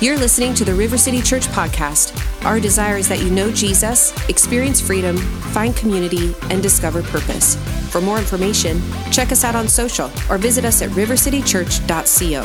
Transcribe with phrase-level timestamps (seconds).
[0.00, 2.14] You're listening to the River City Church podcast.
[2.44, 7.56] Our desire is that you know Jesus, experience freedom, find community, and discover purpose.
[7.90, 8.80] For more information,
[9.10, 12.42] check us out on social or visit us at rivercitychurch.co.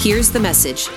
[0.00, 0.90] Here's the message.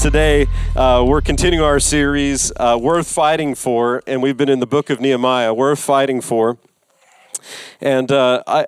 [0.00, 4.66] Today, uh, we're continuing our series, uh, Worth Fighting For, and we've been in the
[4.66, 6.58] book of Nehemiah, Worth Fighting For.
[7.80, 8.66] And uh, I,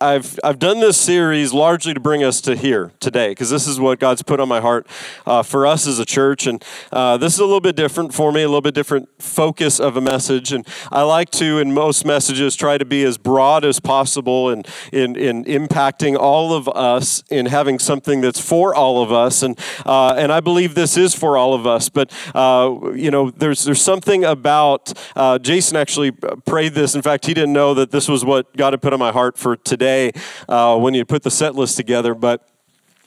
[0.00, 3.78] I've, I've done this series largely to bring us to here today, because this is
[3.78, 4.88] what God's put on my heart
[5.24, 6.48] uh, for us as a church.
[6.48, 9.78] And uh, this is a little bit different for me, a little bit different focus
[9.78, 10.52] of a message.
[10.52, 14.64] And I like to, in most messages, try to be as broad as possible in,
[14.92, 19.44] in, in impacting all of us, in having something that's for all of us.
[19.44, 21.88] And, uh, and I believe this is for all of us.
[21.88, 26.96] But, uh, you know, there's, there's something about, uh, Jason actually prayed this.
[26.96, 29.38] In fact, he didn't know that this was what God had put on my heart
[29.38, 30.12] for today
[30.48, 32.46] uh, when you put the set list together, but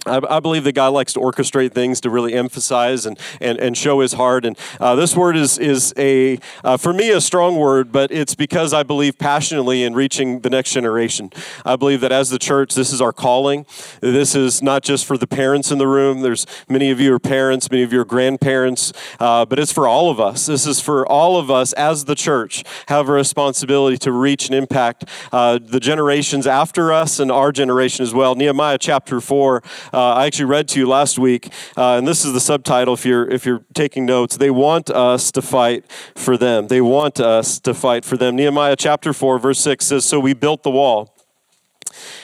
[0.05, 3.77] I, I, believe that God likes to orchestrate things to really emphasize and, and, and
[3.77, 4.45] show his heart.
[4.45, 8.33] And uh, this word is, is a, uh, for me, a strong word, but it's
[8.33, 11.29] because I believe passionately in reaching the next generation.
[11.65, 13.67] I believe that as the church, this is our calling.
[13.99, 16.21] This is not just for the parents in the room.
[16.21, 19.87] There's many of you are parents, many of you are grandparents, uh, but it's for
[19.87, 20.47] all of us.
[20.47, 24.55] This is for all of us as the church have a responsibility to reach and
[24.55, 28.33] impact uh, the generations after us and our generation as well.
[28.33, 29.61] Nehemiah chapter 4
[29.93, 31.47] uh, I actually read to you last week,
[31.77, 34.37] uh, and this is the subtitle if you're, if you're taking notes.
[34.37, 36.67] They want us to fight for them.
[36.67, 38.35] They want us to fight for them.
[38.35, 41.15] Nehemiah chapter 4, verse 6 says, So we built the wall.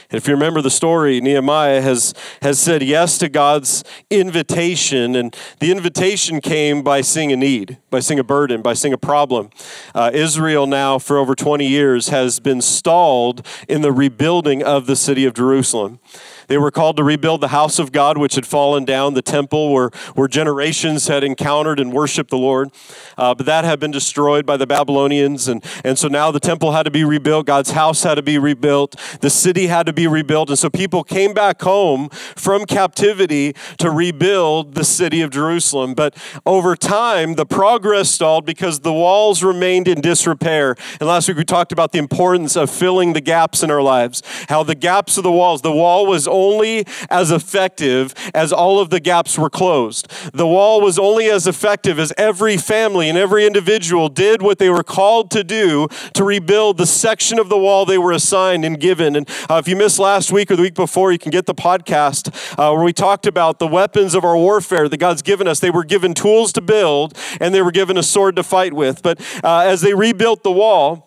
[0.09, 5.35] And if you remember the story, Nehemiah has, has said yes to God's invitation, and
[5.59, 9.49] the invitation came by seeing a need, by seeing a burden, by seeing a problem.
[9.93, 14.95] Uh, Israel now, for over 20 years, has been stalled in the rebuilding of the
[14.95, 15.99] city of Jerusalem.
[16.47, 19.73] They were called to rebuild the house of God, which had fallen down, the temple
[19.73, 22.71] where, where generations had encountered and worshiped the Lord.
[23.17, 25.49] Uh, but that had been destroyed by the Babylonians.
[25.49, 27.45] And, and so now the temple had to be rebuilt.
[27.45, 28.95] God's house had to be rebuilt.
[29.19, 30.49] The city had to be rebuilt.
[30.49, 35.95] And so people came back home from captivity to rebuild the city of Jerusalem.
[35.95, 36.15] But
[36.45, 40.75] over time, the progress stalled because the walls remained in disrepair.
[40.99, 44.21] And last week we talked about the importance of filling the gaps in our lives,
[44.49, 48.91] how the gaps of the walls, the wall was only as effective as all of
[48.91, 50.07] the gaps were closed.
[50.31, 54.69] The wall was only as effective as every family and every individual did what they
[54.69, 58.79] were called to do to rebuild the section of the wall they were assigned and
[58.79, 59.15] given.
[59.15, 61.55] And uh, if you missed last week or the week before, you can get the
[61.55, 62.27] podcast
[62.59, 65.61] uh, where we talked about the weapons of our warfare that God's given us.
[65.61, 69.01] They were given tools to build and they were given a sword to fight with.
[69.01, 71.06] But uh, as they rebuilt the wall,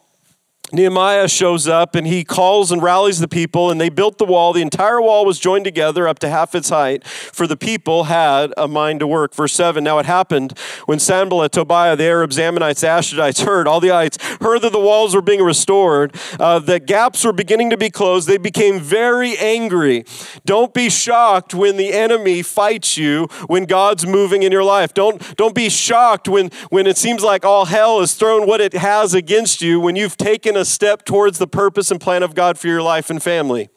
[0.72, 4.52] Nehemiah shows up and he calls and rallies the people, and they built the wall.
[4.52, 8.54] The entire wall was joined together up to half its height, for the people had
[8.56, 9.34] a mind to work.
[9.34, 13.90] Verse 7 Now it happened when Sanballat, Tobiah, the Arabs, Ammonites, Ashdodites heard, all the
[13.90, 17.90] ites heard that the walls were being restored, uh, that gaps were beginning to be
[17.90, 20.04] closed, they became very angry.
[20.44, 24.94] Don't be shocked when the enemy fights you when God's moving in your life.
[24.94, 28.72] Don't, don't be shocked when, when it seems like all hell is thrown what it
[28.74, 32.58] has against you when you've taken a step towards the purpose and plan of God
[32.58, 33.68] for your life and family.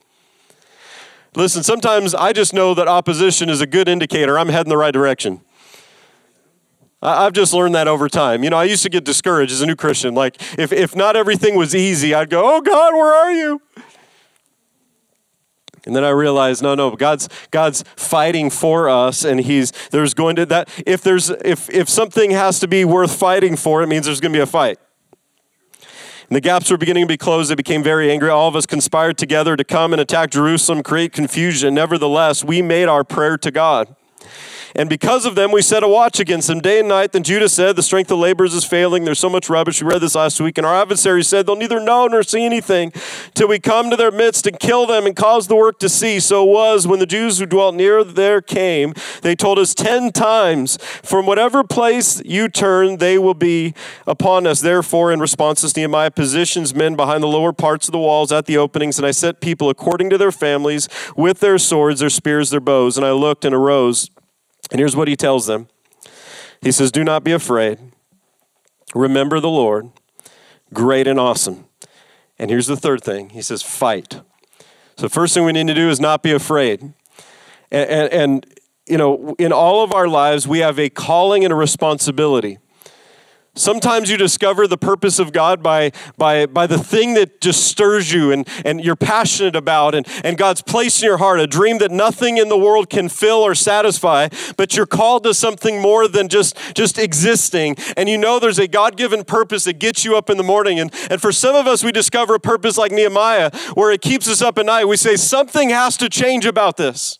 [1.35, 4.93] Listen, sometimes I just know that opposition is a good indicator I'm heading the right
[4.93, 5.41] direction.
[7.01, 8.43] I've just learned that over time.
[8.43, 10.15] You know, I used to get discouraged as a new Christian.
[10.15, 13.61] Like, if, if not everything was easy, I'd go, Oh God, where are you?
[15.85, 20.37] And then I realized, no, no, God's God's fighting for us, and He's there's going
[20.37, 24.05] to that if there's if if something has to be worth fighting for, it means
[24.05, 24.79] there's going to be a fight.
[26.29, 27.51] And the gaps were beginning to be closed.
[27.51, 28.29] They became very angry.
[28.29, 31.73] All of us conspired together to come and attack Jerusalem, create confusion.
[31.73, 33.95] Nevertheless, we made our prayer to God.
[34.75, 37.11] And because of them, we set a watch against them day and night.
[37.11, 39.05] Then Judah said, The strength of laborers is failing.
[39.05, 39.81] There's so much rubbish.
[39.81, 40.57] We read this last week.
[40.57, 42.91] And our adversaries said, They'll neither know nor see anything
[43.33, 46.25] till we come to their midst and kill them and cause the work to cease.
[46.25, 48.93] So it was when the Jews who dwelt near there came.
[49.21, 53.73] They told us ten times, From whatever place you turn, they will be
[54.07, 54.61] upon us.
[54.61, 58.45] Therefore, in response to Nehemiah positions men behind the lower parts of the walls at
[58.45, 58.97] the openings.
[58.97, 62.97] And I set people according to their families with their swords, their spears, their bows.
[62.97, 64.09] And I looked and arose
[64.73, 65.67] and here's what he tells them
[66.61, 67.79] He says, Do not be afraid.
[68.93, 69.91] Remember the Lord,
[70.73, 71.65] great and awesome.
[72.37, 74.21] And here's the third thing He says, Fight.
[74.97, 76.81] So, first thing we need to do is not be afraid.
[77.71, 78.47] And, and, and
[78.85, 82.57] you know, in all of our lives, we have a calling and a responsibility.
[83.55, 88.11] Sometimes you discover the purpose of God by, by, by the thing that just stirs
[88.11, 91.77] you and, and you're passionate about, and, and God's place in your heart a dream
[91.77, 94.27] that nothing in the world can fill or satisfy,
[94.57, 97.75] but you're called to something more than just, just existing.
[97.95, 100.79] And you know there's a God given purpose that gets you up in the morning.
[100.79, 104.27] And, and for some of us, we discover a purpose like Nehemiah where it keeps
[104.27, 104.85] us up at night.
[104.85, 107.19] We say, something has to change about this.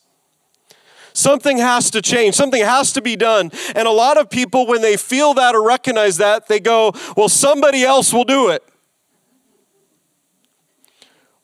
[1.13, 2.36] Something has to change.
[2.36, 3.51] Something has to be done.
[3.75, 7.30] And a lot of people, when they feel that or recognize that, they go, well,
[7.30, 8.63] somebody else will do it.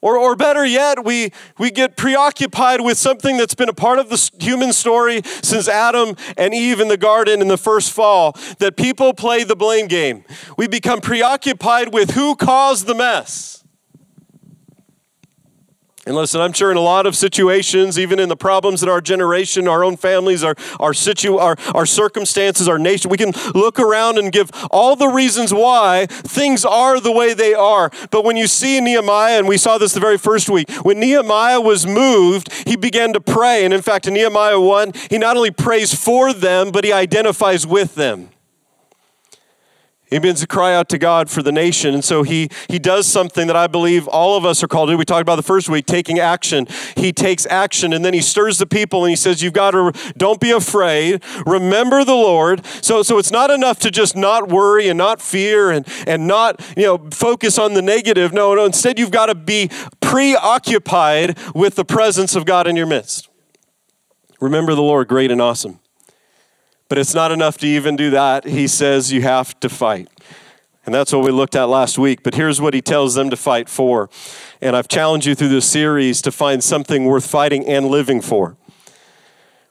[0.02, 4.10] Or, or better yet, we, we get preoccupied with something that's been a part of
[4.10, 8.78] the human story since Adam and Eve in the garden in the first fall, that
[8.78, 10.24] people play the blame game.
[10.58, 13.59] We become preoccupied with who caused the mess.
[16.10, 19.00] And listen, I'm sure in a lot of situations, even in the problems in our
[19.00, 23.80] generation, our own families, our, our, situ, our, our circumstances, our nation, we can look
[23.80, 27.92] around and give all the reasons why things are the way they are.
[28.10, 31.62] But when you see Nehemiah, and we saw this the very first week, when Nehemiah
[31.62, 33.64] was moved, he began to pray.
[33.64, 37.68] And in fact, in Nehemiah 1, he not only prays for them, but he identifies
[37.68, 38.30] with them.
[40.10, 41.94] He begins to cry out to God for the nation.
[41.94, 44.94] And so he, he does something that I believe all of us are called to
[44.94, 44.98] do.
[44.98, 46.68] We talked about the first week, taking action.
[46.96, 49.94] He takes action and then he stirs the people and he says, You've got to,
[50.18, 51.24] don't be afraid.
[51.46, 52.66] Remember the Lord.
[52.82, 56.60] So, so it's not enough to just not worry and not fear and, and not,
[56.76, 58.34] you know, focus on the negative.
[58.34, 59.70] No, no, instead you've got to be
[60.02, 63.30] preoccupied with the presence of God in your midst.
[64.42, 65.80] Remember the Lord, great and awesome.
[66.90, 68.46] But it's not enough to even do that.
[68.46, 70.10] He says you have to fight.
[70.86, 72.24] And that's what we looked at last week.
[72.24, 74.10] But here's what he tells them to fight for.
[74.60, 78.58] And I've challenged you through this series to find something worth fighting and living for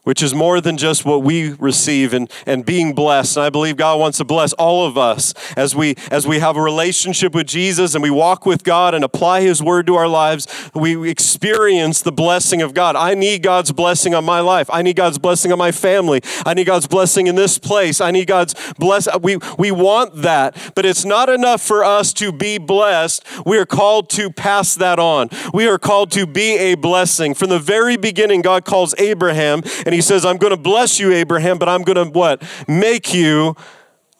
[0.09, 3.37] which is more than just what we receive and, and being blessed.
[3.37, 6.57] And I believe God wants to bless all of us as we as we have
[6.57, 10.07] a relationship with Jesus and we walk with God and apply his word to our
[10.07, 12.95] lives, we experience the blessing of God.
[12.95, 14.67] I need God's blessing on my life.
[14.73, 16.21] I need God's blessing on my family.
[16.43, 18.01] I need God's blessing in this place.
[18.01, 22.31] I need God's bless we we want that, but it's not enough for us to
[22.31, 23.23] be blessed.
[23.45, 25.29] We are called to pass that on.
[25.53, 27.35] We are called to be a blessing.
[27.35, 30.97] From the very beginning God calls Abraham and he he says, I'm going to bless
[30.97, 32.41] you, Abraham, but I'm going to what?
[32.69, 33.57] Make you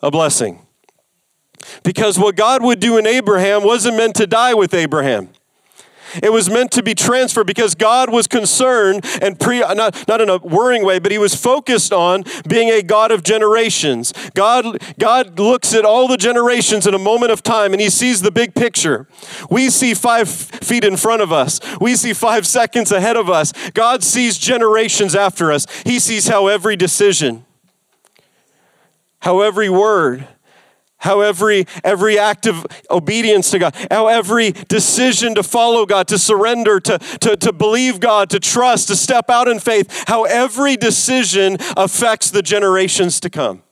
[0.01, 0.59] a blessing.
[1.85, 5.29] Because what God would do in Abraham wasn't meant to die with Abraham.
[6.21, 10.29] It was meant to be transferred because God was concerned and pre, not, not in
[10.29, 14.13] a worrying way, but he was focused on being a God of generations.
[14.33, 18.21] God, God looks at all the generations in a moment of time and he sees
[18.21, 19.07] the big picture.
[19.49, 21.59] We see five feet in front of us.
[21.79, 23.53] We see five seconds ahead of us.
[23.71, 25.65] God sees generations after us.
[25.83, 27.45] He sees how every decision,
[29.19, 30.27] how every word,
[30.99, 36.19] how every, every act of obedience to God, how every decision to follow God, to
[36.19, 40.77] surrender, to, to, to believe God, to trust, to step out in faith, how every
[40.77, 43.63] decision affects the generations to come.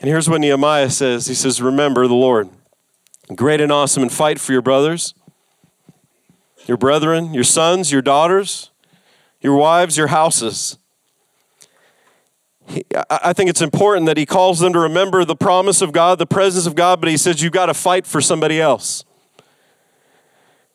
[0.00, 2.48] And here's what Nehemiah says He says, Remember the Lord,
[3.34, 5.14] great and awesome, and fight for your brothers,
[6.66, 8.70] your brethren, your sons, your daughters,
[9.40, 10.78] your wives, your houses
[13.08, 16.26] I think it's important that he calls them to remember the promise of God, the
[16.26, 19.04] presence of God, but he says you've got to fight for somebody else.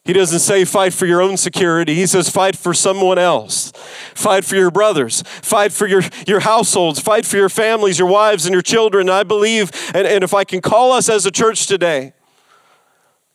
[0.03, 1.93] He doesn't say fight for your own security.
[1.93, 3.71] He says fight for someone else.
[4.15, 5.21] Fight for your brothers.
[5.21, 6.99] Fight for your, your households.
[6.99, 9.09] Fight for your families, your wives, and your children.
[9.09, 12.13] And I believe, and, and if I can call us as a church today,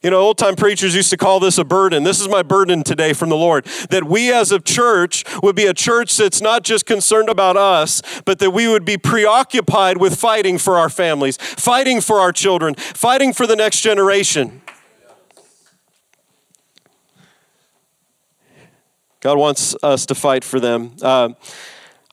[0.02, 2.04] you know, old time preachers used to call this a burden.
[2.04, 5.66] This is my burden today from the Lord that we as a church would be
[5.66, 10.16] a church that's not just concerned about us, but that we would be preoccupied with
[10.16, 14.60] fighting for our families, fighting for our children, fighting for the next generation.
[19.20, 20.92] God wants us to fight for them.
[21.00, 21.30] Uh,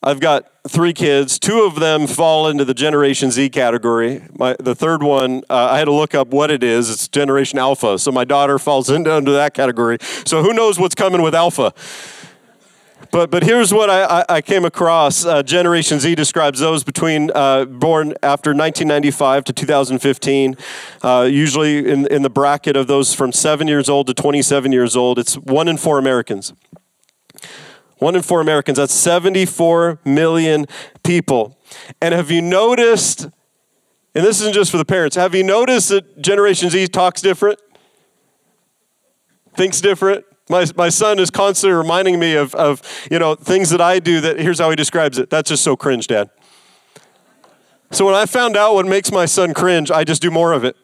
[0.01, 1.37] I've got three kids.
[1.37, 4.23] Two of them fall into the Generation Z category.
[4.37, 6.89] My, the third one, uh, I had to look up what it is.
[6.89, 7.99] It's Generation Alpha.
[7.99, 9.99] So my daughter falls into, under that category.
[10.25, 11.73] So who knows what's coming with Alpha?
[13.11, 15.23] But, but here's what I, I came across.
[15.23, 20.55] Uh, Generation Z describes those between uh, born after 1995 to 2015,
[21.03, 24.95] uh, usually in, in the bracket of those from seven years old to 27 years
[24.95, 25.19] old.
[25.19, 26.53] It's one in four Americans.
[28.03, 30.65] One in four Americans, that's 74 million
[31.03, 31.57] people.
[32.01, 33.29] And have you noticed,
[34.13, 37.61] and this isn't just for the parents, have you noticed that Generation Z talks different?
[39.55, 40.25] Thinks different?
[40.49, 44.19] My, my son is constantly reminding me of, of, you know, things that I do
[44.19, 45.29] that here's how he describes it.
[45.29, 46.29] That's just so cringe, Dad.
[47.91, 50.65] So when I found out what makes my son cringe, I just do more of
[50.65, 50.75] it.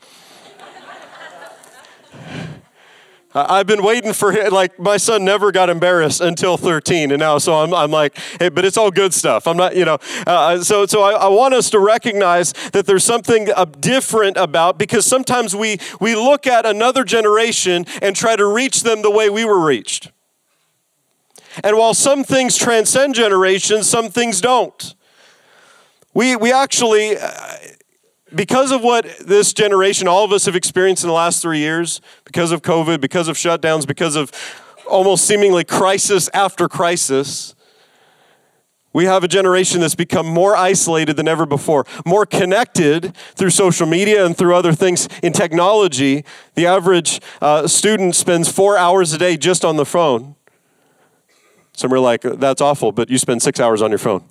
[3.33, 4.51] I've been waiting for him.
[4.51, 8.49] Like my son never got embarrassed until 13, and now so I'm, I'm like, hey,
[8.49, 9.45] but it's all good stuff.
[9.45, 9.99] I'm not, you know.
[10.25, 14.79] Uh, so so I, I, want us to recognize that there's something uh, different about
[14.79, 19.29] because sometimes we we look at another generation and try to reach them the way
[19.29, 20.11] we were reached.
[21.63, 24.95] And while some things transcend generations, some things don't.
[26.15, 27.17] We we actually.
[27.17, 27.57] Uh,
[28.33, 32.01] because of what this generation, all of us have experienced in the last three years,
[32.25, 34.31] because of COVID, because of shutdowns, because of
[34.87, 37.55] almost seemingly crisis after crisis,
[38.91, 43.85] we have a generation that's become more isolated than ever before, more connected through social
[43.85, 46.25] media and through other things in technology.
[46.55, 50.35] The average uh, student spends four hours a day just on the phone.
[51.73, 54.23] Some are like, that's awful, but you spend six hours on your phone.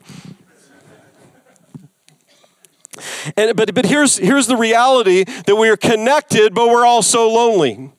[3.37, 7.93] And, but but here's, here's the reality that we are connected, but we're also lonely.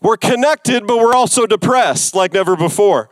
[0.00, 3.10] We're connected, but we're also depressed like never before.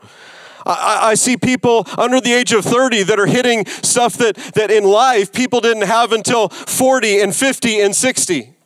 [0.65, 4.71] I, I, see people under the age of 30 that are hitting stuff that, that
[4.71, 8.57] in life people didn't have until 40 and 50 and 60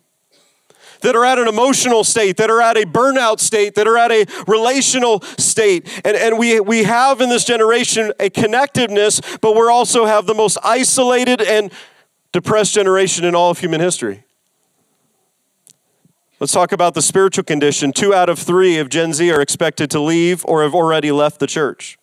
[1.01, 4.11] that are at an emotional state, that are at a burnout state, that are at
[4.11, 5.87] a relational state.
[6.05, 10.35] And, and we, we have in this generation a connectiveness, but we also have the
[10.35, 11.71] most isolated and
[12.31, 14.23] depressed generation in all of human history.
[16.39, 17.91] Let's talk about the spiritual condition.
[17.93, 21.39] Two out of three of Gen Z are expected to leave or have already left
[21.39, 21.99] the church.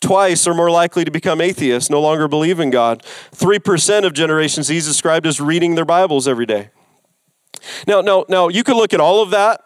[0.00, 3.04] Twice are more likely to become atheists, no longer believe in God.
[3.30, 6.70] 3% of Generation Z is described as reading their Bibles every day.
[7.86, 9.62] Now, now, now you could look at all of that,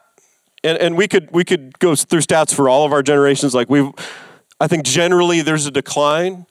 [0.63, 3.55] and, and we could we could go through stats for all of our generations.
[3.55, 3.91] Like we've,
[4.61, 6.45] I think generally there's a decline.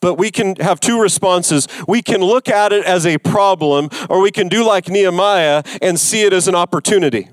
[0.00, 1.68] But we can have two responses.
[1.86, 6.00] We can look at it as a problem, or we can do like Nehemiah and
[6.00, 7.28] see it as an opportunity.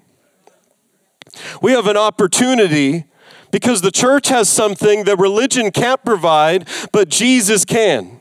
[1.61, 3.05] We have an opportunity
[3.51, 8.16] because the church has something that religion can't provide, but Jesus can.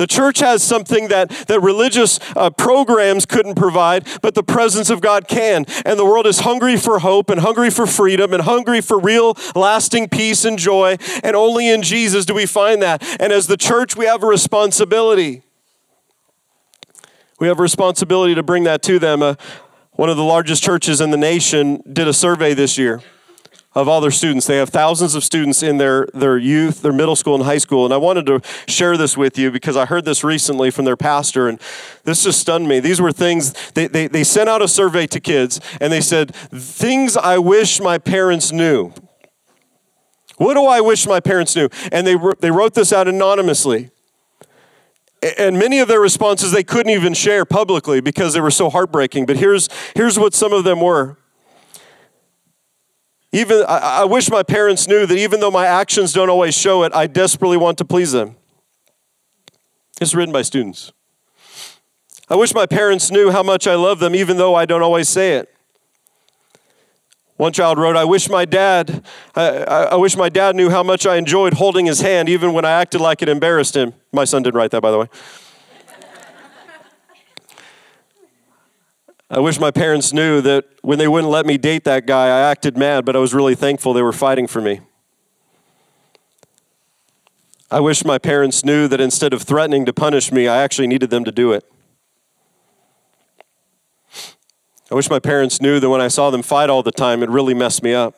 [0.00, 5.02] The church has something that, that religious uh, programs couldn't provide, but the presence of
[5.02, 5.66] God can.
[5.84, 9.36] And the world is hungry for hope and hungry for freedom and hungry for real,
[9.54, 10.96] lasting peace and joy.
[11.22, 13.02] And only in Jesus do we find that.
[13.20, 15.42] And as the church, we have a responsibility.
[17.38, 19.22] We have a responsibility to bring that to them.
[19.22, 19.34] Uh,
[19.92, 23.02] one of the largest churches in the nation did a survey this year
[23.74, 24.46] of all their students.
[24.46, 27.84] They have thousands of students in their, their youth, their middle school, and high school.
[27.84, 30.96] And I wanted to share this with you because I heard this recently from their
[30.96, 31.60] pastor, and
[32.04, 32.80] this just stunned me.
[32.80, 36.34] These were things, they, they, they sent out a survey to kids, and they said,
[36.34, 38.92] Things I wish my parents knew.
[40.36, 41.68] What do I wish my parents knew?
[41.92, 43.90] And they, they wrote this out anonymously.
[45.38, 49.26] And many of their responses they couldn't even share publicly because they were so heartbreaking.
[49.26, 51.18] But here's, here's what some of them were.
[53.32, 56.82] Even I, I wish my parents knew that even though my actions don't always show
[56.82, 58.36] it, I desperately want to please them.
[60.00, 60.92] It's written by students.
[62.28, 65.08] I wish my parents knew how much I love them, even though I don't always
[65.08, 65.48] say it.
[67.36, 69.02] One child wrote, I wish my dad,
[69.34, 72.66] I, I, wish my dad knew how much I enjoyed holding his hand, even when
[72.66, 73.94] I acted like it embarrassed him.
[74.12, 75.06] My son didn't write that, by the way.
[79.32, 82.50] I wish my parents knew that when they wouldn't let me date that guy, I
[82.50, 84.80] acted mad, but I was really thankful they were fighting for me.
[87.70, 91.10] I wish my parents knew that instead of threatening to punish me, I actually needed
[91.10, 91.64] them to do it.
[94.90, 97.30] I wish my parents knew that when I saw them fight all the time, it
[97.30, 98.16] really messed me up.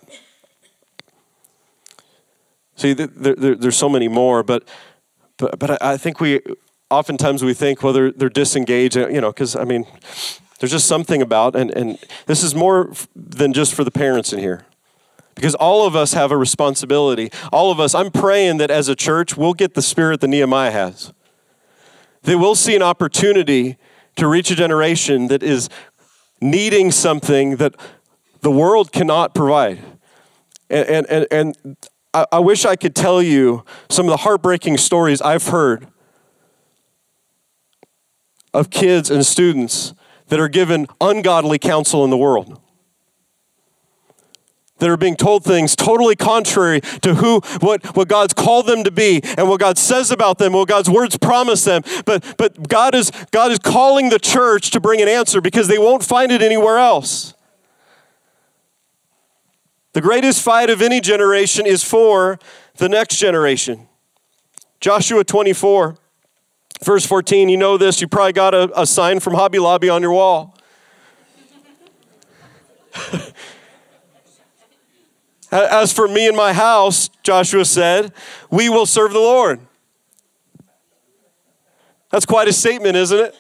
[2.77, 4.67] See, there, there, there's so many more, but,
[5.37, 6.41] but, but I think we,
[6.91, 9.85] oftentimes we think, well, they're, they're disengaged, you know, because, I mean,
[10.63, 14.39] there's just something about, and, and this is more than just for the parents in
[14.39, 14.65] here.
[15.35, 17.33] Because all of us have a responsibility.
[17.53, 20.71] All of us, I'm praying that as a church, we'll get the spirit that Nehemiah
[20.71, 21.13] has.
[22.23, 23.77] That we'll see an opportunity
[24.15, 25.69] to reach a generation that is
[26.41, 27.75] needing something that
[28.43, 29.81] the world cannot provide.
[30.71, 31.77] And, and, and
[32.15, 35.89] I, I wish I could tell you some of the heartbreaking stories I've heard
[38.55, 39.95] of kids and students
[40.33, 42.59] that are given ungodly counsel in the world.
[44.79, 48.91] That are being told things totally contrary to who, what, what God's called them to
[48.91, 51.83] be and what God says about them, what God's words promise them.
[52.07, 55.77] But, but God, is, God is calling the church to bring an answer because they
[55.77, 57.35] won't find it anywhere else.
[59.93, 62.39] The greatest fight of any generation is for
[62.77, 63.87] the next generation.
[64.81, 65.99] Joshua 24.
[66.83, 70.03] Verse 14, you know this, you probably got a, a sign from Hobby Lobby on
[70.03, 70.57] your wall.
[75.53, 78.13] As for me and my house, Joshua said,
[78.51, 79.61] we will serve the Lord.
[82.11, 83.35] That's quite a statement, isn't it?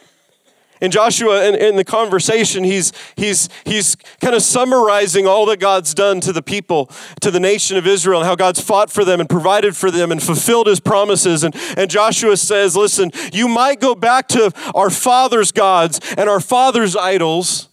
[0.82, 5.94] And Joshua, in, in, the conversation, he's, he's, he's kind of summarizing all that God's
[5.94, 9.20] done to the people, to the nation of Israel, and how God's fought for them
[9.20, 11.44] and provided for them and fulfilled his promises.
[11.44, 16.40] And, and Joshua says, Listen, you might go back to our father's gods and our
[16.40, 17.68] father's idols.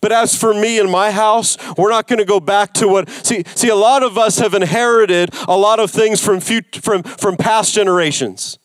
[0.00, 3.08] But as for me and my house, we're not going to go back to what.
[3.08, 7.02] See, see, a lot of us have inherited a lot of things from, future, from,
[7.02, 8.58] from past generations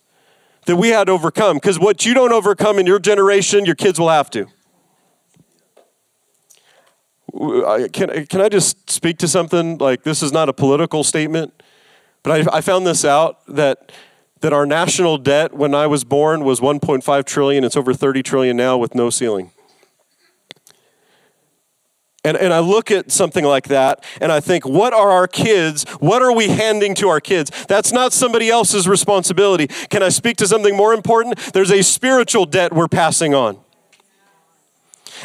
[0.67, 1.57] that we had to overcome.
[1.57, 4.47] Because what you don't overcome in your generation, your kids will have to.
[7.91, 9.77] Can, can I just speak to something?
[9.77, 11.61] Like, this is not a political statement,
[12.21, 13.91] but I, I found this out that,
[14.41, 17.63] that our national debt when I was born was 1.5 trillion.
[17.63, 19.51] It's over 30 trillion now with no ceiling.
[22.27, 25.85] And, and I look at something like that and I think, what are our kids?
[25.99, 27.51] What are we handing to our kids?
[27.67, 29.67] That's not somebody else's responsibility.
[29.67, 31.37] Can I speak to something more important?
[31.53, 33.59] There's a spiritual debt we're passing on.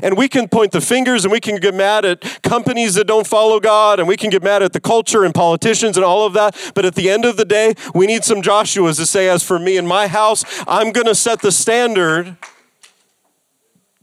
[0.00, 3.26] And we can point the fingers and we can get mad at companies that don't
[3.26, 6.34] follow God and we can get mad at the culture and politicians and all of
[6.34, 6.56] that.
[6.74, 9.58] But at the end of the day, we need some Joshuas to say, as for
[9.58, 12.36] me and my house, I'm going to set the standard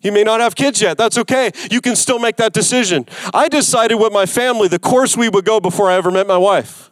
[0.01, 0.97] you may not have kids yet.
[0.97, 1.51] That's okay.
[1.69, 3.05] You can still make that decision.
[3.33, 6.37] I decided with my family the course we would go before I ever met my
[6.37, 6.89] wife.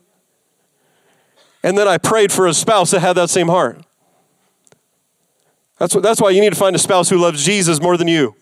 [1.64, 3.82] And then I prayed for a spouse that had that same heart.
[5.78, 8.08] That's, what, that's why you need to find a spouse who loves Jesus more than
[8.08, 8.36] you.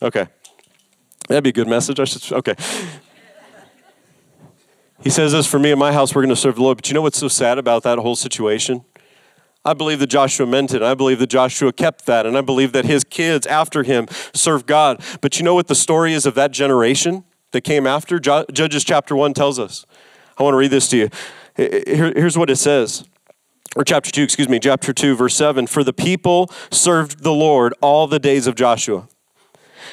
[0.00, 0.26] Okay.
[1.28, 1.98] That'd be a good message.
[1.98, 2.54] I should, okay.
[5.02, 6.78] He says this for me and my house, we're going to serve the Lord.
[6.78, 8.84] But you know what's so sad about that whole situation?
[9.64, 10.82] I believe that Joshua meant it.
[10.82, 12.26] I believe that Joshua kept that.
[12.26, 15.02] And I believe that his kids after him served God.
[15.20, 18.18] But you know what the story is of that generation that came after?
[18.18, 19.86] Judges chapter 1 tells us.
[20.36, 21.08] I want to read this to you.
[21.56, 23.04] here's what it says.
[23.76, 25.66] Or chapter 2, excuse me, chapter 2, verse 7.
[25.66, 29.08] For the people served the Lord all the days of Joshua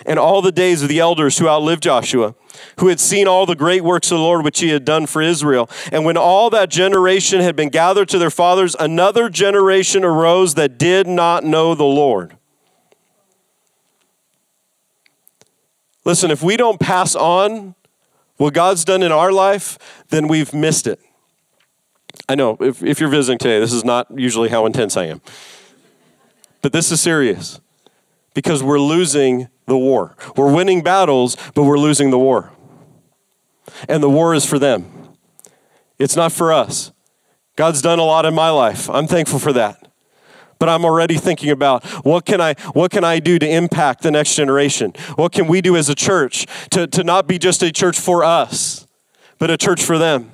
[0.05, 2.35] and all the days of the elders who outlived Joshua,
[2.79, 5.21] who had seen all the great works of the Lord which he had done for
[5.21, 5.69] Israel.
[5.91, 10.77] And when all that generation had been gathered to their fathers, another generation arose that
[10.77, 12.35] did not know the Lord.
[16.03, 17.75] Listen, if we don't pass on
[18.37, 19.77] what God's done in our life,
[20.09, 20.99] then we've missed it.
[22.27, 25.21] I know, if, if you're visiting today, this is not usually how intense I am.
[26.61, 27.59] But this is serious
[28.33, 30.15] because we're losing the war.
[30.35, 32.51] We're winning battles, but we're losing the war.
[33.87, 34.85] And the war is for them,
[35.99, 36.91] it's not for us.
[37.55, 38.89] God's done a lot in my life.
[38.89, 39.87] I'm thankful for that.
[40.57, 44.11] But I'm already thinking about what can I what can I do to impact the
[44.11, 44.93] next generation?
[45.15, 48.23] What can we do as a church to, to not be just a church for
[48.23, 48.87] us,
[49.39, 50.31] but a church for them?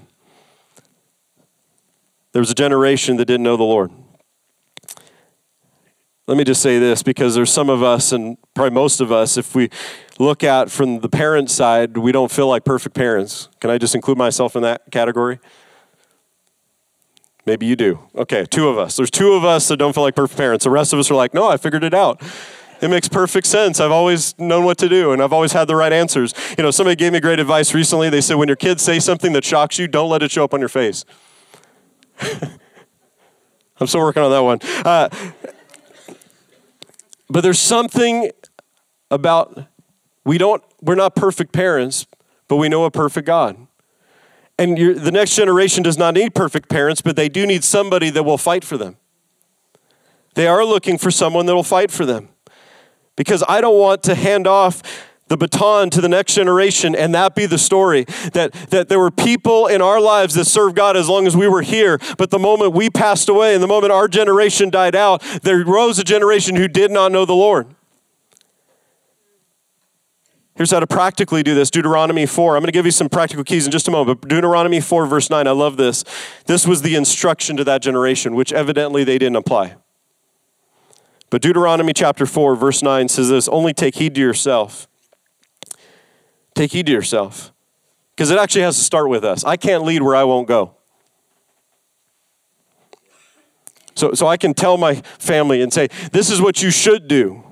[2.33, 3.89] There was a generation that didn't know the Lord.
[6.27, 9.37] Let me just say this because there's some of us, and probably most of us,
[9.37, 9.69] if we
[10.19, 13.47] look at from the parent side, we don't feel like perfect parents.
[13.61, 15.39] Can I just include myself in that category?
[17.45, 17.99] Maybe you do.
[18.13, 18.97] Okay, two of us.
[18.97, 20.65] There's two of us that don't feel like perfect parents.
[20.65, 22.21] The rest of us are like, no, I figured it out.
[22.81, 23.79] It makes perfect sense.
[23.79, 26.33] I've always known what to do and I've always had the right answers.
[26.57, 28.09] You know, somebody gave me great advice recently.
[28.09, 30.53] They said, when your kids say something that shocks you, don't let it show up
[30.53, 31.05] on your face.
[33.79, 34.59] I'm still working on that one.
[34.85, 35.07] Uh,
[37.29, 38.31] but there's something
[39.11, 39.65] about
[40.25, 42.05] we don't we're not perfect parents,
[42.47, 43.67] but we know a perfect God.
[44.59, 48.23] And the next generation does not need perfect parents, but they do need somebody that
[48.23, 48.97] will fight for them.
[50.33, 52.29] They are looking for someone that will fight for them.
[53.15, 54.81] Because I don't want to hand off
[55.27, 59.11] the baton to the next generation and that be the story that, that there were
[59.11, 61.99] people in our lives that served god as long as we were here.
[62.17, 65.99] But the moment we passed away and the moment our generation died out there rose
[65.99, 67.67] a generation who did not know the lord.
[70.55, 71.69] Here's how to practically do this.
[71.69, 74.29] Deuteronomy 4 i'm going to give you some practical keys in just a moment but
[74.29, 76.03] deuteronomy 4 verse 9 i love this.
[76.45, 79.75] This was the instruction to that generation which evidently they didn't apply.
[81.29, 84.87] But deuteronomy chapter 4 verse 9 says this only take heed to yourself
[86.57, 87.53] Take heed to yourself.
[88.15, 89.43] Because it actually has to start with us.
[89.43, 90.73] I can't lead where I won't go.
[93.93, 97.43] So, so I can tell my family and say, this is what you should do.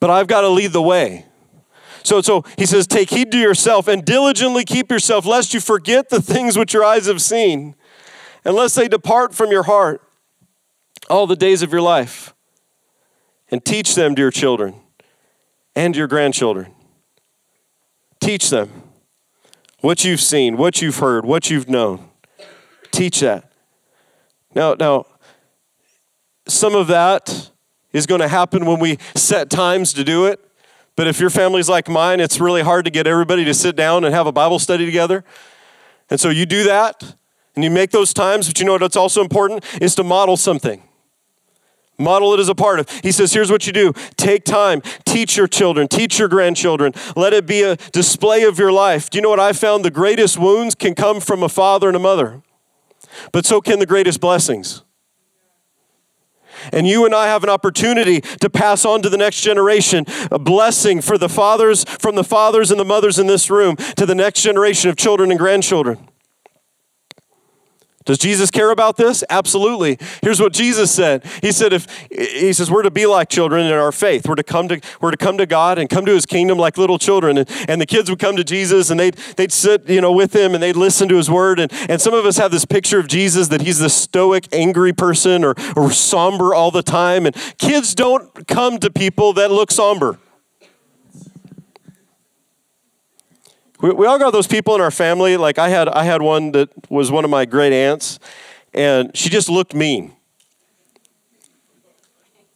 [0.00, 1.26] But I've got to lead the way.
[2.02, 6.08] So, so he says, take heed to yourself and diligently keep yourself, lest you forget
[6.08, 7.76] the things which your eyes have seen,
[8.44, 10.02] unless they depart from your heart.
[11.08, 12.34] all the days of your life.
[13.50, 14.74] And teach them, to your children,
[15.76, 16.74] and your grandchildren.
[18.22, 18.70] Teach them
[19.80, 22.08] what you've seen, what you've heard, what you've known.
[22.92, 23.50] Teach that.
[24.54, 25.06] Now, now,
[26.46, 27.50] some of that
[27.92, 30.38] is going to happen when we set times to do it.
[30.94, 34.04] But if your family's like mine, it's really hard to get everybody to sit down
[34.04, 35.24] and have a Bible study together.
[36.08, 37.16] And so you do that
[37.56, 40.80] and you make those times, but you know what's also important is to model something.
[42.02, 42.88] Model it as a part of.
[43.02, 46.92] He says, here's what you do take time, teach your children, teach your grandchildren.
[47.16, 49.10] Let it be a display of your life.
[49.10, 49.84] Do you know what I found?
[49.84, 52.42] The greatest wounds can come from a father and a mother,
[53.32, 54.82] but so can the greatest blessings.
[56.72, 60.38] And you and I have an opportunity to pass on to the next generation a
[60.38, 64.14] blessing for the fathers, from the fathers and the mothers in this room to the
[64.14, 66.08] next generation of children and grandchildren.
[68.04, 69.22] Does Jesus care about this?
[69.30, 69.98] Absolutely.
[70.22, 71.24] Here's what Jesus said.
[71.40, 74.28] He said, if he says we're to be like children in our faith.
[74.28, 76.78] We're to come to we're to come to God and come to his kingdom like
[76.78, 77.38] little children.
[77.38, 80.34] And, and the kids would come to Jesus and they'd they'd sit, you know, with
[80.34, 81.60] him and they'd listen to his word.
[81.60, 84.92] And, and some of us have this picture of Jesus that he's the stoic, angry
[84.92, 87.26] person or, or somber all the time.
[87.26, 90.18] And kids don't come to people that look somber.
[93.82, 95.36] We, we all got those people in our family.
[95.36, 98.18] Like I had, I had one that was one of my great aunts,
[98.72, 100.14] and she just looked mean.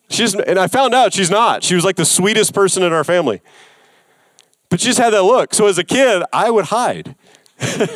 [0.09, 1.65] She's, and I found out she's not.
[1.65, 3.43] She was like the sweetest person in our family.
[4.69, 5.53] But she just had that look.
[5.53, 7.17] So as a kid, I would hide.
[7.59, 7.91] and,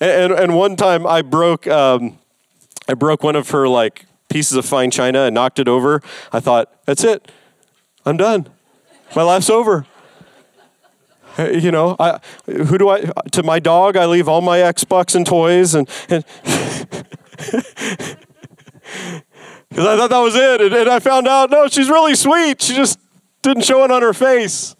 [0.00, 2.18] and, and, one time I broke, um,
[2.88, 6.02] I broke one of her like pieces of fine china and knocked it over.
[6.32, 7.30] I thought, that's it.
[8.04, 8.48] I'm done.
[9.14, 9.86] My life's over.
[11.50, 13.00] You know, I, who do I,
[13.32, 16.24] to my dog, I leave all my Xbox and toys and, and
[19.68, 20.60] because I thought that was it.
[20.60, 22.60] And, and, I found out, no, she's really sweet.
[22.60, 22.98] She just
[23.42, 24.74] didn't show it on her face.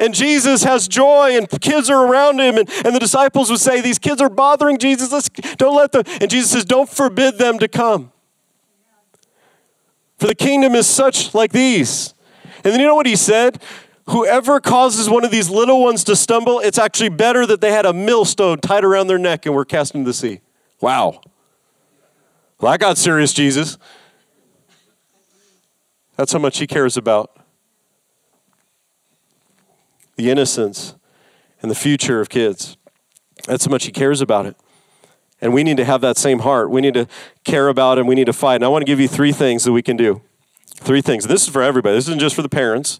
[0.00, 2.56] And Jesus has joy, and kids are around him.
[2.56, 5.10] And, and the disciples would say, These kids are bothering Jesus.
[5.10, 6.04] Let's, don't let them.
[6.20, 8.12] And Jesus says, Don't forbid them to come.
[10.18, 12.14] For the kingdom is such like these.
[12.64, 13.60] And then you know what he said?
[14.08, 17.84] Whoever causes one of these little ones to stumble, it's actually better that they had
[17.84, 20.40] a millstone tied around their neck and were cast into the sea.
[20.80, 21.20] Wow.
[22.58, 23.76] Well, I got serious, Jesus.
[26.16, 27.36] That's how much he cares about
[30.16, 30.94] the innocence
[31.60, 32.78] and the future of kids.
[33.46, 34.56] That's how much he cares about it.
[35.40, 36.70] And we need to have that same heart.
[36.70, 37.06] We need to
[37.44, 38.56] care about it and we need to fight.
[38.56, 40.22] And I want to give you three things that we can do.
[40.66, 41.26] Three things.
[41.26, 41.94] This is for everybody.
[41.94, 42.98] This isn't just for the parents.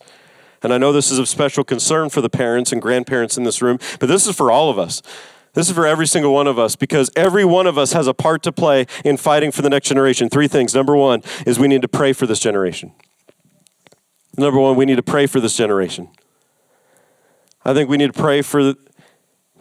[0.63, 3.63] And I know this is of special concern for the parents and grandparents in this
[3.63, 5.03] room, but this is for all of us.
[5.55, 8.15] This is for every single one of us because every one of us has a
[8.15, 10.29] part to play in fighting for the next generation.
[10.29, 10.75] Three things.
[10.75, 12.93] Number one is we need to pray for this generation.
[14.37, 16.09] Number one, we need to pray for this generation.
[17.65, 18.63] I think we need to pray for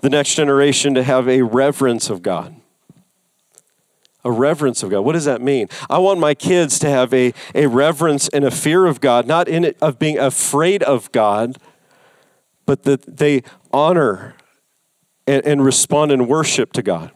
[0.02, 2.57] the next generation to have a reverence of God
[4.28, 5.02] a reverence of God.
[5.02, 5.70] What does that mean?
[5.90, 9.48] I want my kids to have a, a reverence and a fear of God, not
[9.48, 11.58] in it of being afraid of God,
[12.66, 14.36] but that they honor
[15.26, 17.12] and, and respond in worship to God.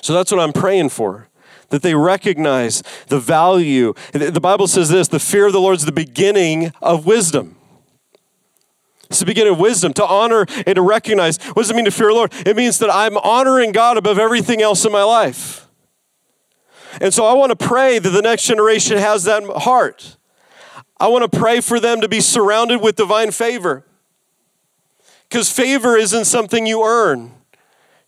[0.00, 1.28] So that's what I'm praying for
[1.68, 3.94] that they recognize the value.
[4.12, 7.56] The Bible says this the fear of the Lord is the beginning of wisdom.
[9.10, 11.42] It's the beginning of wisdom to honor and to recognize.
[11.42, 12.32] What does it mean to fear the Lord?
[12.46, 15.66] It means that I'm honoring God above everything else in my life.
[17.00, 20.16] And so I want to pray that the next generation has that heart.
[20.98, 23.84] I want to pray for them to be surrounded with divine favor.
[25.28, 27.32] Because favor isn't something you earn,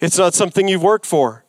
[0.01, 1.45] it's not something you've worked for.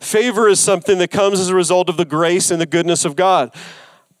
[0.00, 3.16] Favor is something that comes as a result of the grace and the goodness of
[3.16, 3.54] God.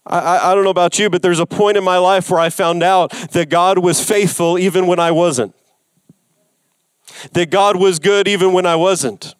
[0.06, 2.50] I, I don't know about you, but there's a point in my life where I
[2.50, 5.54] found out that God was faithful even when I wasn't.
[7.32, 9.34] That God was good even when I wasn't.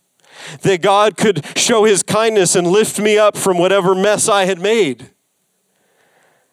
[0.62, 4.58] That God could show his kindness and lift me up from whatever mess I had
[4.58, 5.10] made.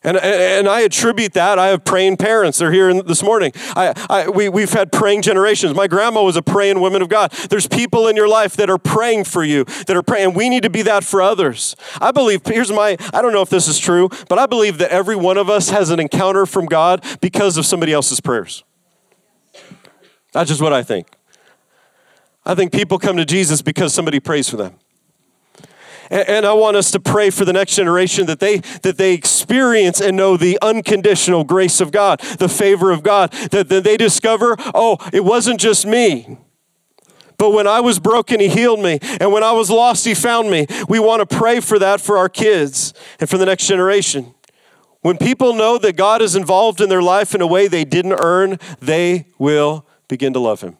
[0.04, 1.60] And, and I attribute that.
[1.60, 2.58] I have praying parents.
[2.58, 3.52] They're here this morning.
[3.76, 5.76] I, I, we, we've had praying generations.
[5.76, 7.32] My grandma was a praying woman of God.
[7.50, 10.34] There's people in your life that are praying for you, that are praying.
[10.34, 11.76] We need to be that for others.
[12.02, 14.90] I believe, here's my, I don't know if this is true, but I believe that
[14.90, 18.64] every one of us has an encounter from God because of somebody else's prayers.
[20.32, 21.08] That's just what I think.
[22.44, 24.76] I think people come to Jesus because somebody prays for them.
[26.12, 30.02] And I want us to pray for the next generation that they that they experience
[30.02, 34.58] and know the unconditional grace of God, the favor of God, that, that they discover,
[34.76, 36.38] oh, it wasn't just me.
[37.38, 39.00] But when I was broken, He healed me.
[39.22, 40.68] And when I was lost, He found me.
[40.90, 44.36] We want to pray for that for our kids and for the next generation.
[45.00, 48.20] When people know that God is involved in their life in a way they didn't
[48.22, 50.78] earn, they will begin to love Him.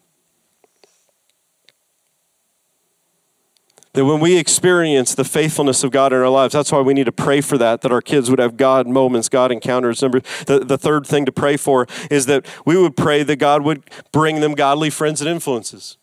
[3.94, 7.08] That when we experience the faithfulness of God in our lives, that's why we need
[7.08, 10.02] to pray for that, that our kids would have God moments, God encounters.
[10.02, 13.64] Number the, the third thing to pray for is that we would pray that God
[13.64, 15.98] would bring them godly friends and influences.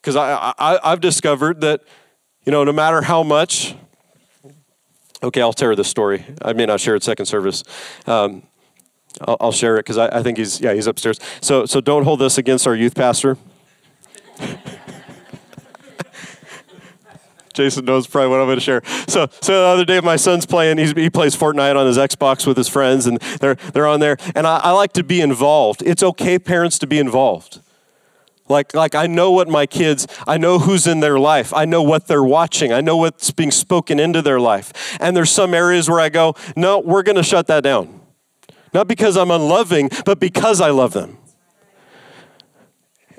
[0.00, 1.82] Because I, I, I've discovered that,
[2.44, 3.74] you know, no matter how much,
[5.20, 6.24] okay, I'll tell this story.
[6.42, 7.64] I may not share it second service.
[8.06, 8.44] Um,
[9.20, 11.18] I'll, I'll, share it because I, I think he's, yeah, he's upstairs.
[11.40, 13.36] So, so don't hold this against our youth pastor.
[17.56, 18.82] Jason knows probably what I'm going to share.
[19.08, 20.78] So, so the other day, my son's playing.
[20.78, 24.18] He's, he plays Fortnite on his Xbox with his friends, and they're they're on there.
[24.34, 25.82] And I, I like to be involved.
[25.84, 27.60] It's okay, parents, to be involved.
[28.48, 31.52] Like, like I know what my kids, I know who's in their life.
[31.52, 32.72] I know what they're watching.
[32.72, 34.96] I know what's being spoken into their life.
[35.00, 38.00] And there's some areas where I go, no, we're going to shut that down.
[38.72, 41.18] Not because I'm unloving, but because I love them.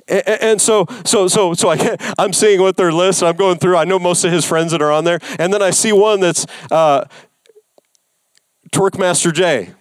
[0.10, 3.24] And so, so, so, so I, I'm seeing what their list.
[3.24, 3.76] I'm going through.
[3.76, 6.22] I know most of his friends that are on there, and then I see one
[6.22, 7.06] that's uh,
[8.72, 9.74] Twerkmaster J.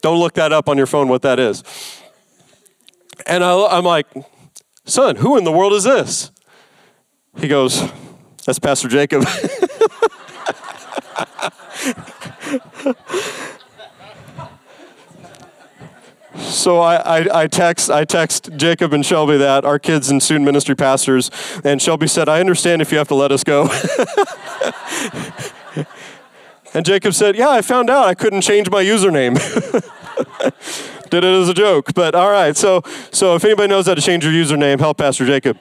[0.00, 1.08] Don't look that up on your phone.
[1.08, 1.62] What that is.
[3.26, 4.06] And I, I'm like,
[4.84, 6.30] son, who in the world is this?
[7.36, 7.82] He goes,
[8.44, 9.24] that's Pastor Jacob.
[16.48, 20.46] So I, I, I, text I text Jacob and Shelby that our kids and student
[20.46, 21.30] ministry pastors,
[21.62, 23.68] and Shelby said, "I understand if you have to let us go."
[26.74, 29.34] and Jacob said, "Yeah, I found out I couldn't change my username."
[31.10, 32.56] Did it as a joke, but all right.
[32.56, 32.82] So
[33.12, 35.58] so if anybody knows how to change your username, help Pastor Jacob.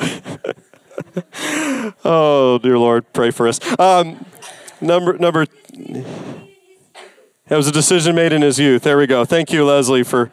[2.04, 3.60] oh dear Lord, pray for us.
[3.78, 4.26] Um,
[4.80, 5.46] number number.
[7.52, 8.82] It was a decision made in his youth.
[8.82, 9.26] There we go.
[9.26, 10.32] Thank you, Leslie, for,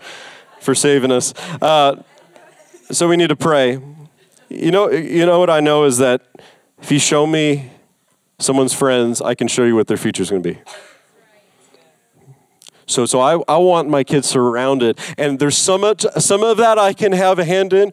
[0.61, 1.33] for saving us.
[1.61, 2.01] Uh,
[2.91, 3.81] so we need to pray.
[4.47, 6.21] You know, you know what I know is that
[6.81, 7.71] if you show me
[8.39, 10.61] someone's friends, I can show you what their future is going to be.
[12.85, 16.79] So, so I, I want my kids surrounded, and there's some of, some of that
[16.79, 17.91] I can have a hand in,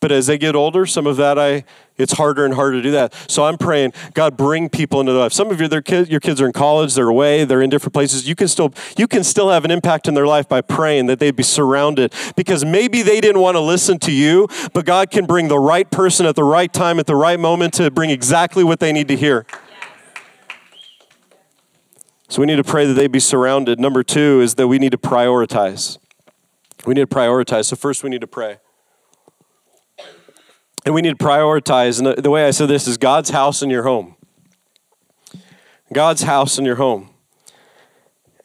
[0.00, 1.64] but as they get older, some of that I
[2.00, 3.14] it's harder and harder to do that.
[3.28, 5.34] So I'm praying, God, bring people into their life.
[5.34, 7.92] Some of you, their kids, your kids are in college, they're away, they're in different
[7.92, 8.26] places.
[8.26, 11.18] You can still you can still have an impact in their life by praying that
[11.18, 15.26] they'd be surrounded because maybe they didn't want to listen to you, but God can
[15.26, 18.64] bring the right person at the right time at the right moment to bring exactly
[18.64, 19.46] what they need to hear.
[22.28, 23.80] So we need to pray that they be surrounded.
[23.80, 25.98] Number two is that we need to prioritize.
[26.86, 27.66] We need to prioritize.
[27.66, 28.58] So first we need to pray.
[30.84, 31.98] And we need to prioritize.
[31.98, 34.16] And the, the way I said this is God's house in your home.
[35.92, 37.10] God's house in your home.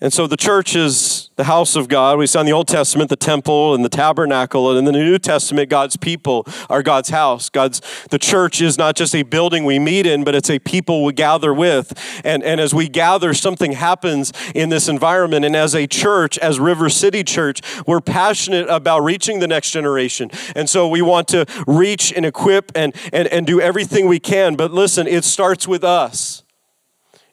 [0.02, 2.18] And so the church is the house of God.
[2.18, 5.20] We saw in the Old Testament the temple and the tabernacle, and in the New
[5.20, 7.50] Testament, God's people are God's house.
[7.50, 11.04] God's the church is not just a building we meet in, but it's a people
[11.04, 11.94] we gather with.
[12.24, 15.46] And, and as we gather, something happens in this environment.
[15.46, 20.32] And as a church, as River City Church, we're passionate about reaching the next generation.
[20.56, 24.56] And so we want to reach and equip and, and, and do everything we can.
[24.56, 26.45] But listen, it starts with us.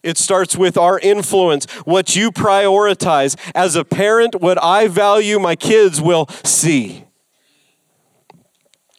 [0.03, 3.37] It starts with our influence, what you prioritize.
[3.55, 7.05] As a parent, what I value, my kids will see.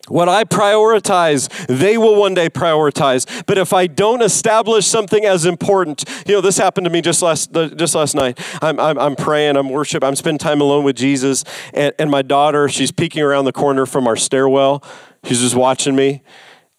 [0.09, 3.45] What I prioritize, they will one day prioritize.
[3.45, 7.21] But if I don't establish something as important, you know, this happened to me just
[7.21, 8.37] last just last night.
[8.61, 12.21] I'm, I'm, I'm praying, I'm worship, I'm spending time alone with Jesus, and, and my
[12.21, 14.83] daughter, she's peeking around the corner from our stairwell.
[15.23, 16.21] She's just watching me,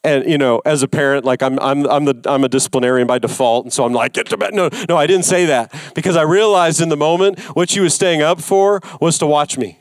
[0.05, 3.19] and you know as a parent like i'm i'm i'm the i'm a disciplinarian by
[3.19, 3.65] default.
[3.65, 4.55] And so i'm like get to bed.
[4.55, 5.75] No no i didn't say that.
[5.95, 9.59] Because i realized in the moment what she was staying up for was to watch
[9.59, 9.81] me.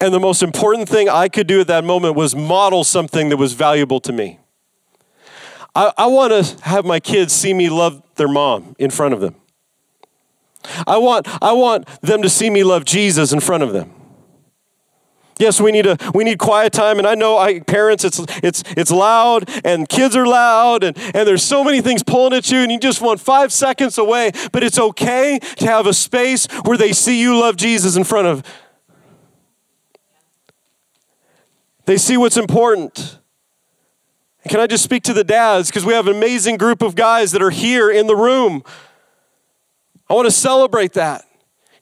[0.00, 3.36] And the most important thing i could do at that moment was model something that
[3.36, 4.38] was valuable to me.
[5.74, 9.20] I, I want to have my kids see me love their mom in front of
[9.20, 9.34] them.
[10.86, 13.95] I want i want them to see me love jesus in front of them
[15.38, 18.64] Yes, we need a we need quiet time, and I know I parents it's it's
[18.68, 22.58] it's loud and kids are loud and, and there's so many things pulling at you,
[22.58, 26.78] and you just want five seconds away, but it's okay to have a space where
[26.78, 28.42] they see you love Jesus in front of.
[31.84, 33.18] They see what's important.
[34.48, 35.68] can I just speak to the dads?
[35.68, 38.62] Because we have an amazing group of guys that are here in the room.
[40.08, 41.26] I want to celebrate that.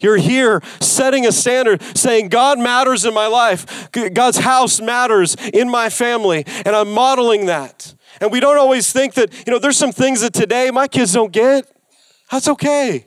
[0.05, 3.91] You're here setting a standard, saying, God matters in my life.
[3.91, 6.45] God's house matters in my family.
[6.67, 7.95] And I'm modeling that.
[8.21, 11.15] And we don't always think that, you know, there's some things that today my kids
[11.15, 11.67] don't get.
[12.31, 13.07] That's okay.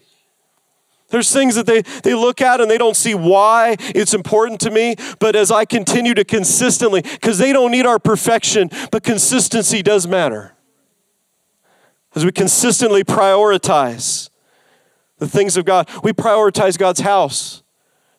[1.10, 4.72] There's things that they, they look at and they don't see why it's important to
[4.72, 4.96] me.
[5.20, 10.08] But as I continue to consistently, because they don't need our perfection, but consistency does
[10.08, 10.56] matter.
[12.16, 14.32] As we consistently prioritize
[15.18, 17.64] the things of God, we prioritize God's house.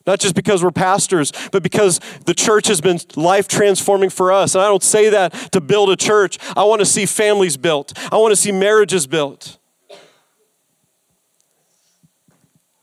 [0.07, 4.55] Not just because we're pastors, but because the church has been life transforming for us.
[4.55, 6.39] And I don't say that to build a church.
[6.57, 9.59] I want to see families built, I want to see marriages built.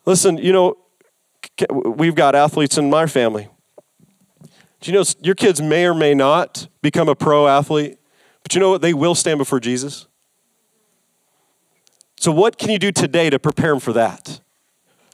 [0.06, 0.78] Listen, you know,
[1.72, 3.50] we've got athletes in my family.
[4.82, 7.98] Do you know your kids may or may not become a pro athlete,
[8.44, 8.84] but you know what?
[8.84, 10.06] They will stand before Jesus.
[12.18, 14.40] So, what can you do today to prepare them for that?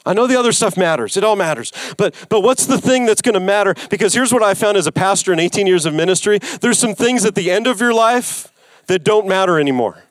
[0.06, 1.16] I know the other stuff matters.
[1.16, 1.72] It all matters.
[1.98, 3.76] But but what's the thing that's going to matter?
[3.90, 6.40] Because here's what I found as a pastor in 18 years of ministry.
[6.62, 8.52] There's some things at the end of your life
[8.88, 10.04] that don't matter anymore.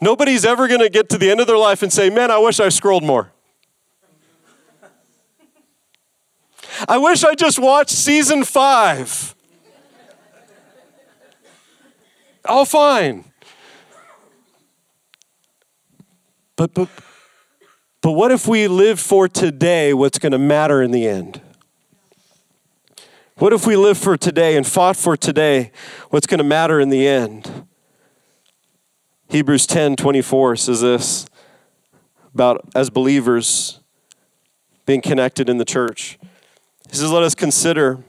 [0.00, 2.38] Nobody's ever going to get to the end of their life and say, Man, I
[2.38, 3.32] wish I scrolled more.
[6.88, 9.34] I wish I just watched season five.
[12.44, 13.31] All fine.
[16.62, 16.88] But, but,
[18.02, 21.40] but what if we live for today what's going to matter in the end?
[23.38, 25.72] What if we live for today and fought for today
[26.10, 27.66] what's going to matter in the end?
[29.28, 31.26] Hebrews 10 24 says this
[32.32, 33.80] about as believers
[34.86, 36.16] being connected in the church.
[36.88, 38.04] He says, Let us consider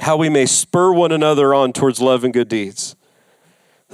[0.00, 2.93] how we may spur one another on towards love and good deeds.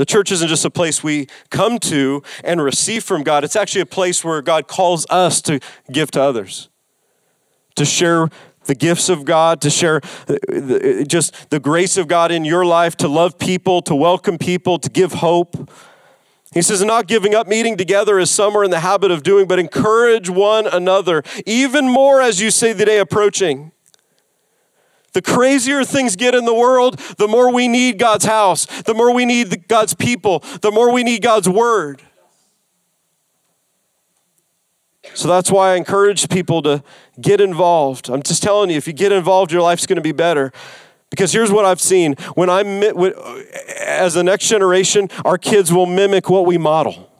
[0.00, 3.82] The church isn't just a place we come to and receive from God, it's actually
[3.82, 5.60] a place where God calls us to
[5.92, 6.70] give to others,
[7.76, 8.30] to share
[8.64, 12.64] the gifts of God, to share uh, uh, just the grace of God in your
[12.64, 15.70] life, to love people, to welcome people, to give hope.
[16.54, 19.46] He says, not giving up meeting together as some are in the habit of doing,
[19.46, 23.70] but encourage one another, even more as you see the day approaching.
[25.12, 29.12] The crazier things get in the world, the more we need God's house, the more
[29.12, 32.02] we need God's people, the more we need God's word.
[35.14, 36.84] So that's why I encourage people to
[37.20, 38.08] get involved.
[38.08, 40.52] I'm just telling you, if you get involved, your life's going to be better.
[41.10, 42.60] Because here's what I've seen when I,
[43.80, 47.10] as the next generation, our kids will mimic what we model.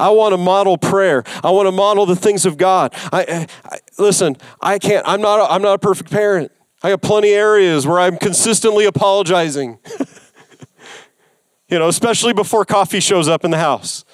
[0.00, 1.22] I want to model prayer.
[1.44, 2.94] I want to model the things of God.
[3.12, 6.50] I, I, listen, I can't, I'm not, a, I'm not a perfect parent.
[6.82, 9.78] I have plenty of areas where I'm consistently apologizing.
[11.68, 14.04] you know, especially before coffee shows up in the house.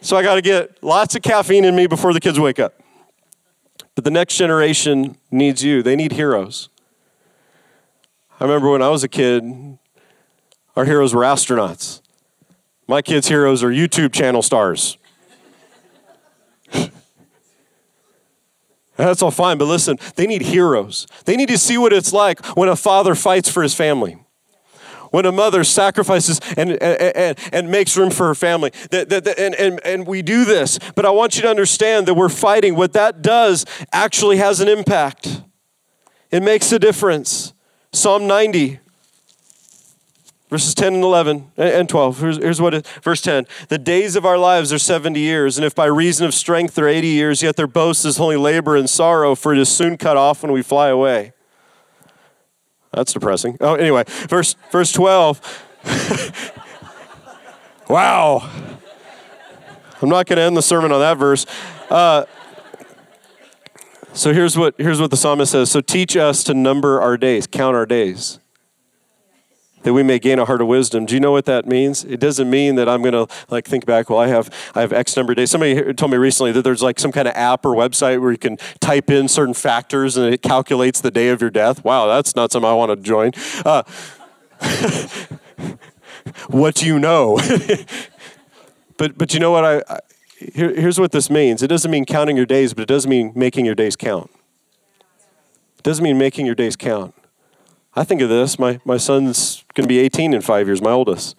[0.00, 2.80] So I got to get lots of caffeine in me before the kids wake up.
[3.94, 6.68] But the next generation needs you, they need heroes.
[8.38, 9.78] I remember when I was a kid,
[10.76, 12.00] our heroes were astronauts.
[12.86, 14.96] My kids' heroes are YouTube channel stars.
[19.06, 21.06] That's all fine, but listen, they need heroes.
[21.24, 24.18] They need to see what it's like when a father fights for his family.
[25.10, 28.70] When a mother sacrifices and, and, and makes room for her family.
[28.90, 32.06] That, that, that, and, and, and we do this, but I want you to understand
[32.06, 32.76] that we're fighting.
[32.76, 35.42] What that does actually has an impact,
[36.30, 37.54] it makes a difference.
[37.92, 38.78] Psalm 90,
[40.50, 42.20] verses 10 and 11 and 12.
[42.20, 43.46] Here's, here's what it, verse 10.
[43.68, 46.88] The days of our lives are 70 years, and if by reason of strength they're
[46.88, 50.16] 80 years, yet their boast is only labor and sorrow, for it is soon cut
[50.16, 51.32] off when we fly away.
[52.92, 53.56] That's depressing.
[53.60, 55.64] Oh, anyway, verse, verse 12.
[57.88, 58.50] wow.
[60.02, 61.46] I'm not going to end the sermon on that verse.
[61.88, 62.24] Uh,
[64.12, 65.70] so here's what, here's what the psalmist says.
[65.70, 68.39] So teach us to number our days, count our days,
[69.82, 71.06] that we may gain a heart of wisdom.
[71.06, 72.04] Do you know what that means?
[72.04, 74.92] It doesn't mean that I'm going to like think back, well, I have, I have
[74.92, 75.50] X number of days.
[75.50, 78.38] Somebody told me recently that there's like some kind of app or website where you
[78.38, 81.84] can type in certain factors and it calculates the day of your death.
[81.84, 83.32] Wow, that's not something I want to join.
[83.64, 83.82] Uh,
[86.48, 87.38] what do you know?
[88.96, 89.64] but, but you know what?
[89.64, 90.00] I, I
[90.54, 93.32] here, here's what this means it doesn't mean counting your days, but it does mean
[93.34, 94.30] making your days count.
[95.78, 97.14] It doesn't mean making your days count.
[97.94, 100.90] I think of this my, my son's going to be 18 in five years, my
[100.90, 101.36] oldest.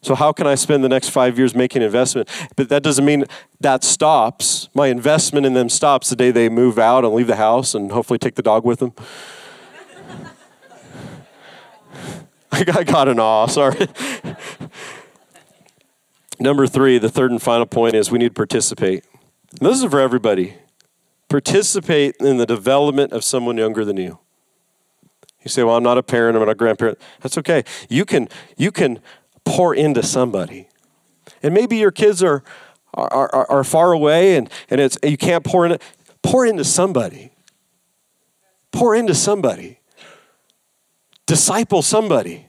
[0.00, 2.28] So, how can I spend the next five years making investment?
[2.54, 3.24] But that doesn't mean
[3.60, 4.68] that stops.
[4.72, 7.90] My investment in them stops the day they move out and leave the house and
[7.90, 8.92] hopefully take the dog with them.
[12.70, 13.88] I got an awe, sorry.
[16.40, 19.04] Number three, the third and final point is we need to participate.
[19.58, 20.54] And this is for everybody.
[21.28, 24.20] Participate in the development of someone younger than you.
[25.42, 26.36] You say, "Well, I'm not a parent.
[26.36, 27.64] I'm not a grandparent." That's okay.
[27.88, 29.00] You can you can
[29.44, 30.68] pour into somebody,
[31.42, 32.42] and maybe your kids are
[32.94, 35.78] are, are, are far away, and and it's you can't pour in.
[36.22, 37.32] Pour into somebody.
[38.72, 39.78] Pour into somebody.
[41.26, 42.47] Disciple somebody.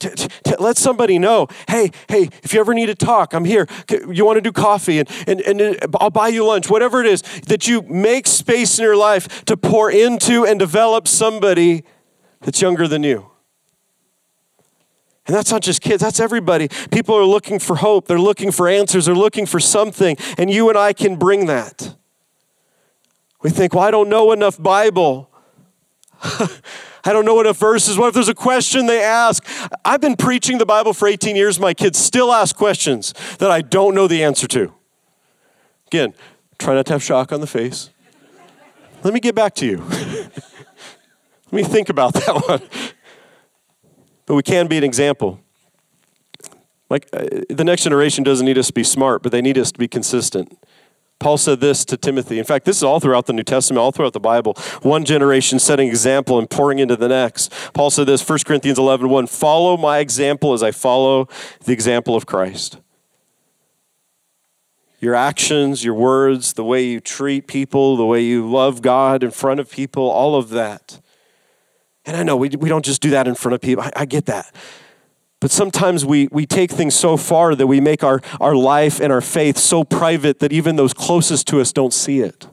[0.00, 3.66] To, to, let somebody know, hey, hey, if you ever need to talk, I'm here.
[4.10, 7.06] You want to do coffee and, and, and uh, I'll buy you lunch, whatever it
[7.06, 11.84] is, that you make space in your life to pour into and develop somebody
[12.40, 13.30] that's younger than you.
[15.26, 16.68] And that's not just kids, that's everybody.
[16.90, 20.68] People are looking for hope, they're looking for answers, they're looking for something, and you
[20.68, 21.96] and I can bring that.
[23.42, 25.30] We think, well, I don't know enough Bible.
[27.06, 27.96] I don't know what a verse is.
[27.96, 29.44] What if there's a question they ask?
[29.84, 31.60] I've been preaching the Bible for 18 years.
[31.60, 34.72] My kids still ask questions that I don't know the answer to.
[35.86, 36.14] Again,
[36.58, 37.90] try not to have shock on the face.
[39.04, 39.78] Let me get back to you.
[41.52, 42.62] Let me think about that one.
[44.26, 45.40] But we can be an example.
[46.90, 49.70] Like uh, the next generation doesn't need us to be smart, but they need us
[49.72, 50.58] to be consistent.
[51.18, 52.38] Paul said this to Timothy.
[52.38, 54.54] In fact, this is all throughout the New Testament, all throughout the Bible.
[54.82, 57.52] One generation setting example and pouring into the next.
[57.72, 61.28] Paul said this, 1 Corinthians 11, 1, follow my example as I follow
[61.64, 62.78] the example of Christ.
[65.00, 69.30] Your actions, your words, the way you treat people, the way you love God in
[69.30, 71.00] front of people, all of that.
[72.04, 73.84] And I know we, we don't just do that in front of people.
[73.84, 74.54] I, I get that.
[75.46, 79.12] But sometimes we, we take things so far that we make our, our life and
[79.12, 82.48] our faith so private that even those closest to us don't see it.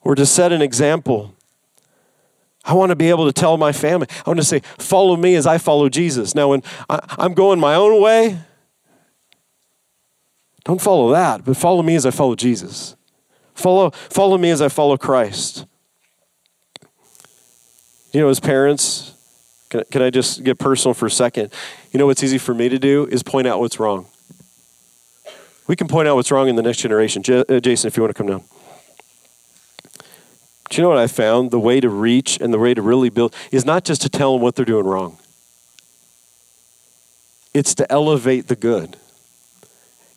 [0.00, 1.36] Or to set an example.
[2.64, 5.36] I want to be able to tell my family, I want to say, follow me
[5.36, 6.34] as I follow Jesus.
[6.34, 8.36] Now, when I, I'm going my own way,
[10.64, 12.96] don't follow that, but follow me as I follow Jesus.
[13.54, 15.64] Follow, follow me as I follow Christ.
[18.12, 19.13] You know, as parents,
[19.74, 21.52] can, can I just get personal for a second?
[21.90, 24.06] You know what's easy for me to do is point out what's wrong.
[25.66, 27.24] We can point out what's wrong in the next generation.
[27.24, 28.44] J- uh, Jason, if you want to come down.
[30.70, 31.50] Do you know what I found?
[31.50, 34.34] The way to reach and the way to really build is not just to tell
[34.34, 35.18] them what they're doing wrong,
[37.52, 38.96] it's to elevate the good,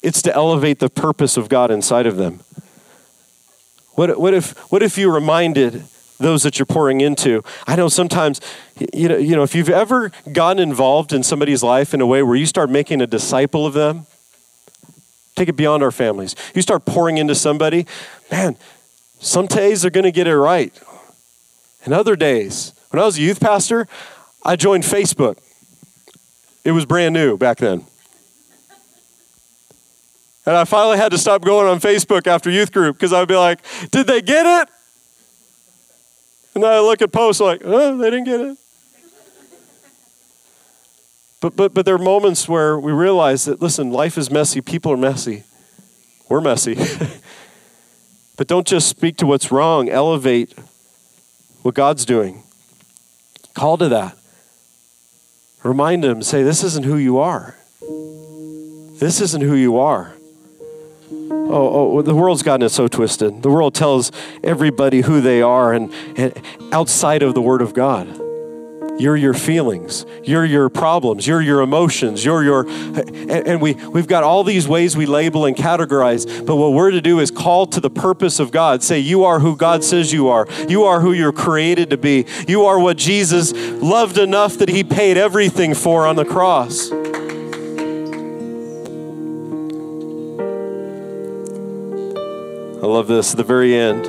[0.03, 2.41] it's to elevate the purpose of God inside of them.
[3.93, 5.83] What, what, if, what if you reminded
[6.17, 7.43] those that you're pouring into.
[7.65, 8.41] I know sometimes,
[8.93, 12.23] you know, you know, if you've ever gotten involved in somebody's life in a way
[12.23, 14.05] where you start making a disciple of them,
[15.35, 16.35] take it beyond our families.
[16.55, 17.85] You start pouring into somebody,
[18.31, 18.57] man,
[19.19, 20.73] some days they're going to get it right.
[21.85, 23.87] And other days, when I was a youth pastor,
[24.43, 25.37] I joined Facebook.
[26.63, 27.85] It was brand new back then.
[30.45, 33.27] And I finally had to stop going on Facebook after youth group because I would
[33.27, 33.59] be like,
[33.91, 34.73] did they get it?
[36.57, 38.57] And then I look at posts like, oh, they didn't get it.
[41.39, 44.91] But, but, but there are moments where we realize that, listen, life is messy, people
[44.91, 45.43] are messy,
[46.29, 46.73] we're messy.
[48.37, 50.55] but don't just speak to what's wrong, elevate
[51.61, 52.41] what God's doing.
[53.53, 54.17] Call to that.
[55.61, 57.55] Remind them, say, this isn't who you are.
[58.97, 60.16] This isn't who you are.
[61.29, 63.41] Oh, oh, the world's gotten it so twisted.
[63.41, 64.11] The world tells
[64.43, 66.33] everybody who they are, and, and
[66.71, 68.07] outside of the Word of God.
[68.99, 70.05] You're your feelings.
[70.23, 71.27] You're your problems.
[71.27, 72.25] You're your emotions.
[72.25, 76.45] You're your, and, and, we, we've got all these ways we label and categorize.
[76.45, 78.81] But what we're to do is call to the purpose of God.
[78.81, 80.47] Say, You are who God says you are.
[80.67, 82.25] You are who you're created to be.
[82.47, 86.89] You are what Jesus loved enough that he paid everything for on the cross.
[92.81, 93.31] I love this.
[93.31, 94.05] At the very end,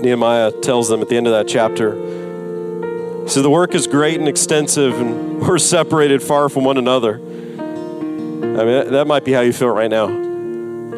[0.00, 1.92] Nehemiah tells them at the end of that chapter,
[3.24, 7.16] he says, The work is great and extensive, and we're separated far from one another.
[7.16, 10.08] I mean, that might be how you feel right now.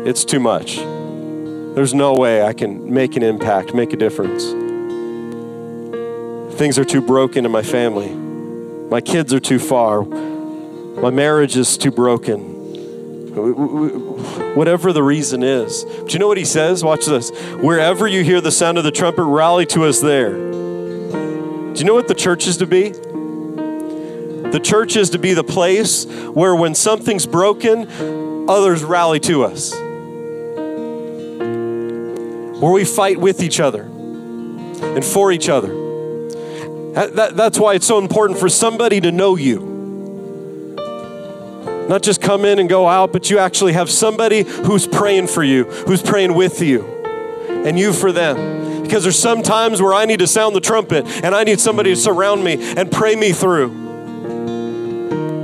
[0.06, 0.76] It's too much.
[0.76, 4.44] There's no way I can make an impact, make a difference.
[6.56, 8.14] Things are too broken in my family.
[8.88, 10.02] My kids are too far.
[10.04, 12.55] My marriage is too broken
[13.36, 15.84] whatever the reason is.
[15.84, 16.82] Do you know what he says?
[16.82, 17.30] Watch this.
[17.60, 20.32] Wherever you hear the sound of the trumpet, rally to us there.
[20.32, 22.90] Do you know what the church is to be?
[24.50, 29.74] The church is to be the place where when something's broken, others rally to us.
[32.60, 35.68] Where we fight with each other and for each other.
[36.94, 39.65] That, that, that's why it's so important for somebody to know you.
[41.88, 45.42] Not just come in and go out, but you actually have somebody who's praying for
[45.42, 46.84] you, who's praying with you,
[47.64, 48.82] and you for them.
[48.82, 51.90] Because there's some times where I need to sound the trumpet and I need somebody
[51.90, 53.68] to surround me and pray me through.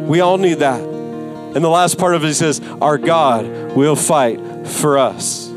[0.07, 0.80] We all need that.
[0.80, 5.52] And the last part of it says, Our God will fight for us.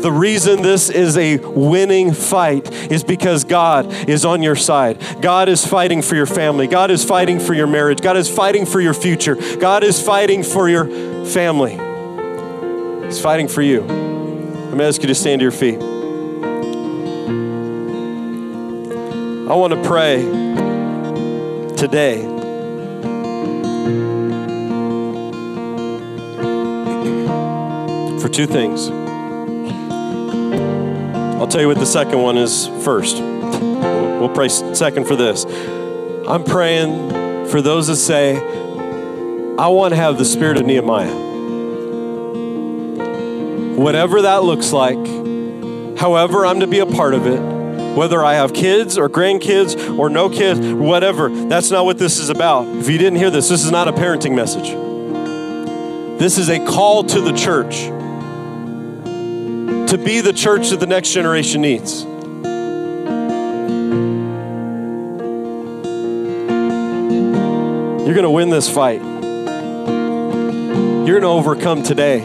[0.00, 4.98] The reason this is a winning fight is because God is on your side.
[5.20, 6.66] God is fighting for your family.
[6.66, 8.00] God is fighting for your marriage.
[8.00, 9.36] God is fighting for your future.
[9.58, 10.86] God is fighting for your
[11.26, 11.78] family.
[13.06, 13.82] He's fighting for you.
[13.82, 15.78] I'm going to ask you to stand to your feet.
[19.50, 20.22] I want to pray
[21.76, 22.22] today.
[28.20, 29.09] For two things.
[31.40, 33.16] I'll tell you what the second one is first.
[33.18, 35.46] We'll pray second for this.
[36.28, 41.14] I'm praying for those that say, I want to have the spirit of Nehemiah.
[43.74, 44.98] Whatever that looks like,
[45.96, 47.40] however I'm to be a part of it,
[47.96, 52.28] whether I have kids or grandkids or no kids, whatever, that's not what this is
[52.28, 52.66] about.
[52.66, 54.68] If you didn't hear this, this is not a parenting message.
[56.20, 57.90] This is a call to the church
[59.90, 62.04] to be the church that the next generation needs.
[68.04, 69.02] You're going to win this fight.
[69.02, 69.18] You're
[71.18, 72.20] going to overcome today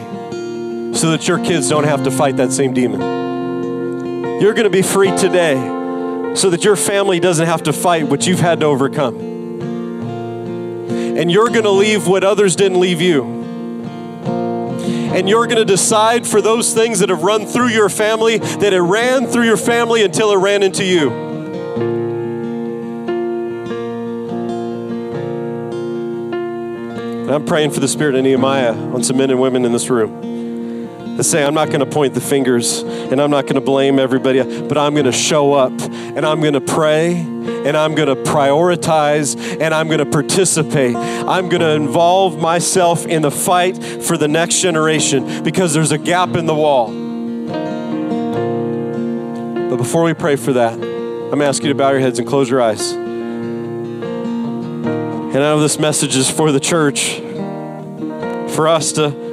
[0.94, 3.02] so that your kids don't have to fight that same demon.
[4.40, 5.56] You're going to be free today
[6.36, 9.16] so that your family doesn't have to fight what you've had to overcome.
[11.18, 13.35] And you're going to leave what others didn't leave you
[15.16, 18.74] and you're going to decide for those things that have run through your family that
[18.74, 21.10] it ran through your family until it ran into you.
[27.22, 29.90] And I'm praying for the spirit of Nehemiah on some men and women in this
[29.90, 30.35] room
[31.26, 34.42] say, I'm not going to point the fingers and I'm not going to blame everybody,
[34.62, 38.16] but I'm going to show up and I'm going to pray and I'm going to
[38.16, 40.96] prioritize and I'm going to participate.
[40.96, 45.98] I'm going to involve myself in the fight for the next generation because there's a
[45.98, 46.88] gap in the wall.
[49.70, 52.20] But before we pray for that, I'm going to ask you to bow your heads
[52.20, 52.92] and close your eyes.
[55.36, 57.20] And I know this message is for the church,
[58.56, 59.25] for us to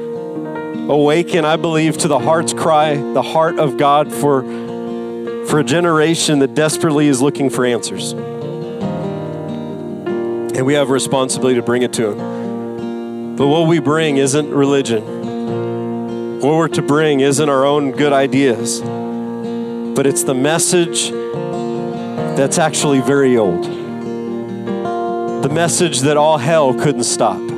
[0.90, 4.42] awaken, I believe, to the heart's cry, the heart of God for
[5.46, 8.12] for a generation that desperately is looking for answers.
[10.54, 13.36] And we have a responsibility to bring it to them.
[13.36, 15.02] But what we bring isn't religion.
[16.40, 23.00] What we're to bring isn't our own good ideas, but it's the message that's actually
[23.00, 23.64] very old.
[25.42, 27.51] The message that all hell couldn't stop.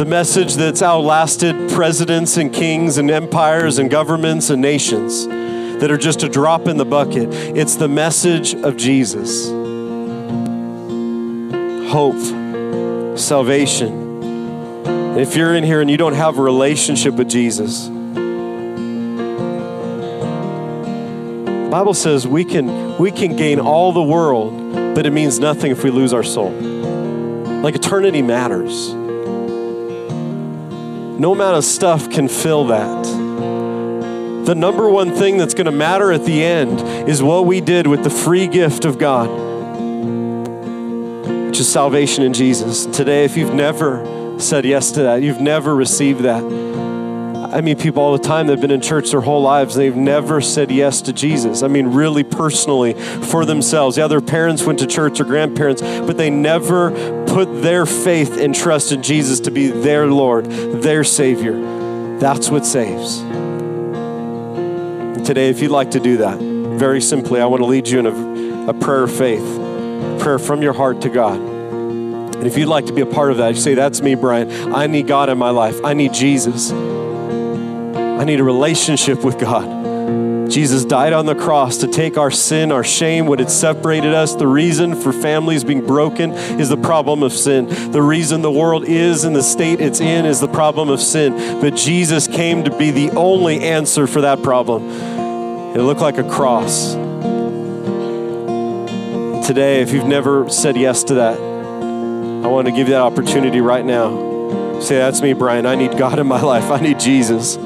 [0.00, 5.98] The message that's outlasted presidents and kings and empires and governments and nations that are
[5.98, 7.28] just a drop in the bucket.
[7.54, 9.50] It's the message of Jesus
[11.90, 15.18] hope, salvation.
[15.18, 17.88] If you're in here and you don't have a relationship with Jesus,
[21.70, 25.84] Bible says we can, we can gain all the world, but it means nothing if
[25.84, 26.52] we lose our soul.
[26.52, 28.98] Like eternity matters.
[31.20, 33.04] No amount of stuff can fill that
[34.46, 37.86] the number one thing that's going to matter at the end is what we did
[37.86, 39.28] with the free gift of God,
[41.46, 42.86] which is salvation in Jesus.
[42.86, 46.69] Today, if you've never said yes to that, you've never received that.
[47.52, 49.96] I mean, people all the time that have been in church their whole lives, they've
[49.96, 51.62] never said yes to Jesus.
[51.62, 53.96] I mean, really personally for themselves.
[53.96, 56.90] Yeah, their parents went to church or grandparents, but they never
[57.26, 62.18] put their faith and trust in Jesus to be their Lord, their Savior.
[62.18, 63.22] That's what saves
[65.30, 68.06] today, if you'd like to do that, very simply, I want to lead you in
[68.06, 69.44] a, a prayer of faith,
[70.20, 71.38] prayer from your heart to God.
[71.38, 74.74] And if you'd like to be a part of that, you say, That's me, Brian.
[74.74, 75.78] I need God in my life.
[75.84, 76.72] I need Jesus.
[78.20, 80.50] I need a relationship with God.
[80.50, 84.34] Jesus died on the cross to take our sin, our shame, what had separated us.
[84.34, 87.66] The reason for families being broken is the problem of sin.
[87.92, 91.62] The reason the world is in the state it's in is the problem of sin.
[91.62, 94.86] But Jesus came to be the only answer for that problem.
[95.74, 96.92] It looked like a cross.
[99.46, 103.62] Today, if you've never said yes to that, I want to give you that opportunity
[103.62, 104.78] right now.
[104.80, 105.64] Say, That's me, Brian.
[105.64, 106.70] I need God in my life.
[106.70, 107.56] I need Jesus.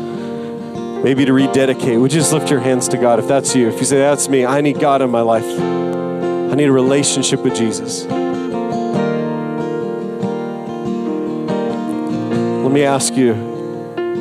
[1.05, 2.01] Maybe to rededicate.
[2.01, 3.69] Would you just lift your hands to God if that's you?
[3.69, 5.45] If you say, That's me, I need God in my life.
[5.45, 8.07] I need a relationship with Jesus.
[12.65, 13.35] Let me ask you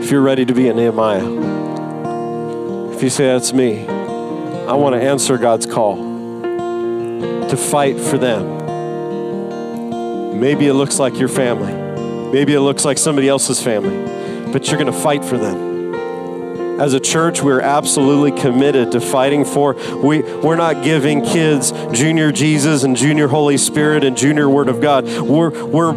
[0.02, 1.24] if you're ready to be a Nehemiah.
[2.92, 8.60] If you say, That's me, I want to answer God's call to fight for them.
[10.38, 11.72] Maybe it looks like your family,
[12.34, 15.73] maybe it looks like somebody else's family, but you're going to fight for them
[16.84, 19.74] as a church, we're absolutely committed to fighting for.
[19.96, 24.82] We, we're not giving kids junior Jesus and junior Holy Spirit and junior Word of
[24.82, 25.06] God.
[25.06, 25.94] We're, we're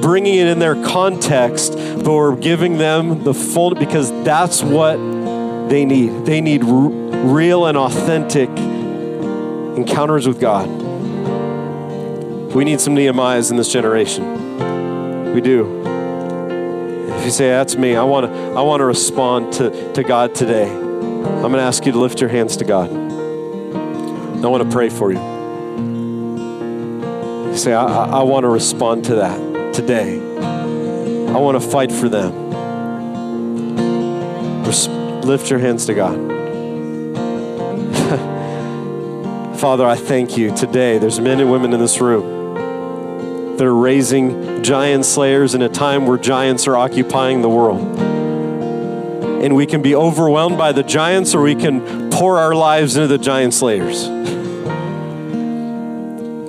[0.00, 4.96] bringing it in their context, but we're giving them the full, because that's what
[5.68, 6.24] they need.
[6.24, 6.88] They need r-
[7.28, 8.48] real and authentic
[9.76, 10.66] encounters with God.
[12.54, 15.34] We need some Nehemiahs in this generation.
[15.34, 15.83] We do.
[17.24, 20.70] If you say, That's me, I want to I wanna respond to, to God today,
[20.70, 22.90] I'm going to ask you to lift your hands to God.
[22.90, 25.18] I want to pray for you.
[27.48, 30.18] You say, I, I, I want to respond to that today.
[30.18, 32.50] I want to fight for them.
[34.64, 36.18] Res- lift your hands to God.
[39.58, 40.98] Father, I thank you today.
[40.98, 46.06] There's men and women in this room that are raising giant slayers in a time
[46.06, 47.98] where giants are occupying the world.
[49.44, 53.08] And we can be overwhelmed by the giants or we can pour our lives into
[53.08, 54.06] the giant slayers.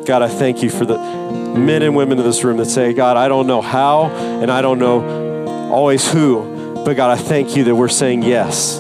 [0.08, 3.18] God, I thank you for the men and women in this room that say, God,
[3.18, 7.66] I don't know how and I don't know always who, but God, I thank you
[7.66, 8.80] that we're saying yes.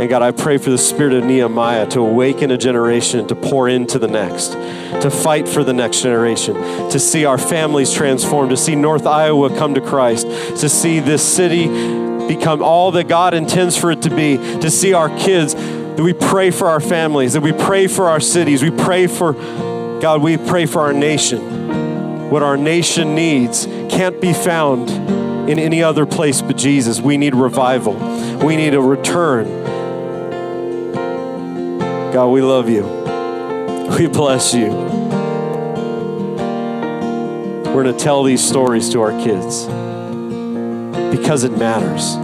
[0.00, 3.68] And God, I pray for the spirit of Nehemiah to awaken a generation, to pour
[3.68, 4.52] into the next,
[5.02, 6.54] to fight for the next generation,
[6.88, 10.26] to see our families transformed, to see North Iowa come to Christ,
[10.60, 11.66] to see this city
[12.26, 16.14] become all that God intends for it to be, to see our kids, that we
[16.14, 19.34] pray for our families, that we pray for our cities, we pray for,
[20.00, 22.30] God, we pray for our nation.
[22.30, 24.88] What our nation needs can't be found
[25.50, 27.02] in any other place but Jesus.
[27.02, 27.96] We need revival.
[28.38, 29.69] We need a return.
[32.12, 32.82] God, we love you.
[33.96, 34.68] We bless you.
[37.68, 39.66] We're going to tell these stories to our kids
[41.16, 42.16] because it matters.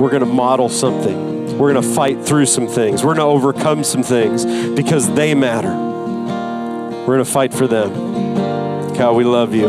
[0.00, 1.56] We're going to model something.
[1.56, 3.04] We're going to fight through some things.
[3.04, 4.44] We're going to overcome some things
[4.74, 5.72] because they matter.
[5.72, 7.92] We're going to fight for them.
[8.94, 9.68] God, we love you.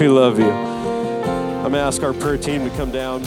[0.00, 0.50] We love you.
[0.50, 3.22] I'm going to ask our prayer team to come down.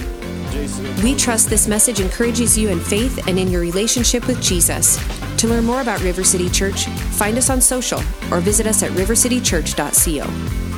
[1.03, 4.97] We trust this message encourages you in faith and in your relationship with Jesus.
[5.37, 7.99] To learn more about River City Church, find us on social
[8.31, 10.68] or visit us at rivercitychurch.co.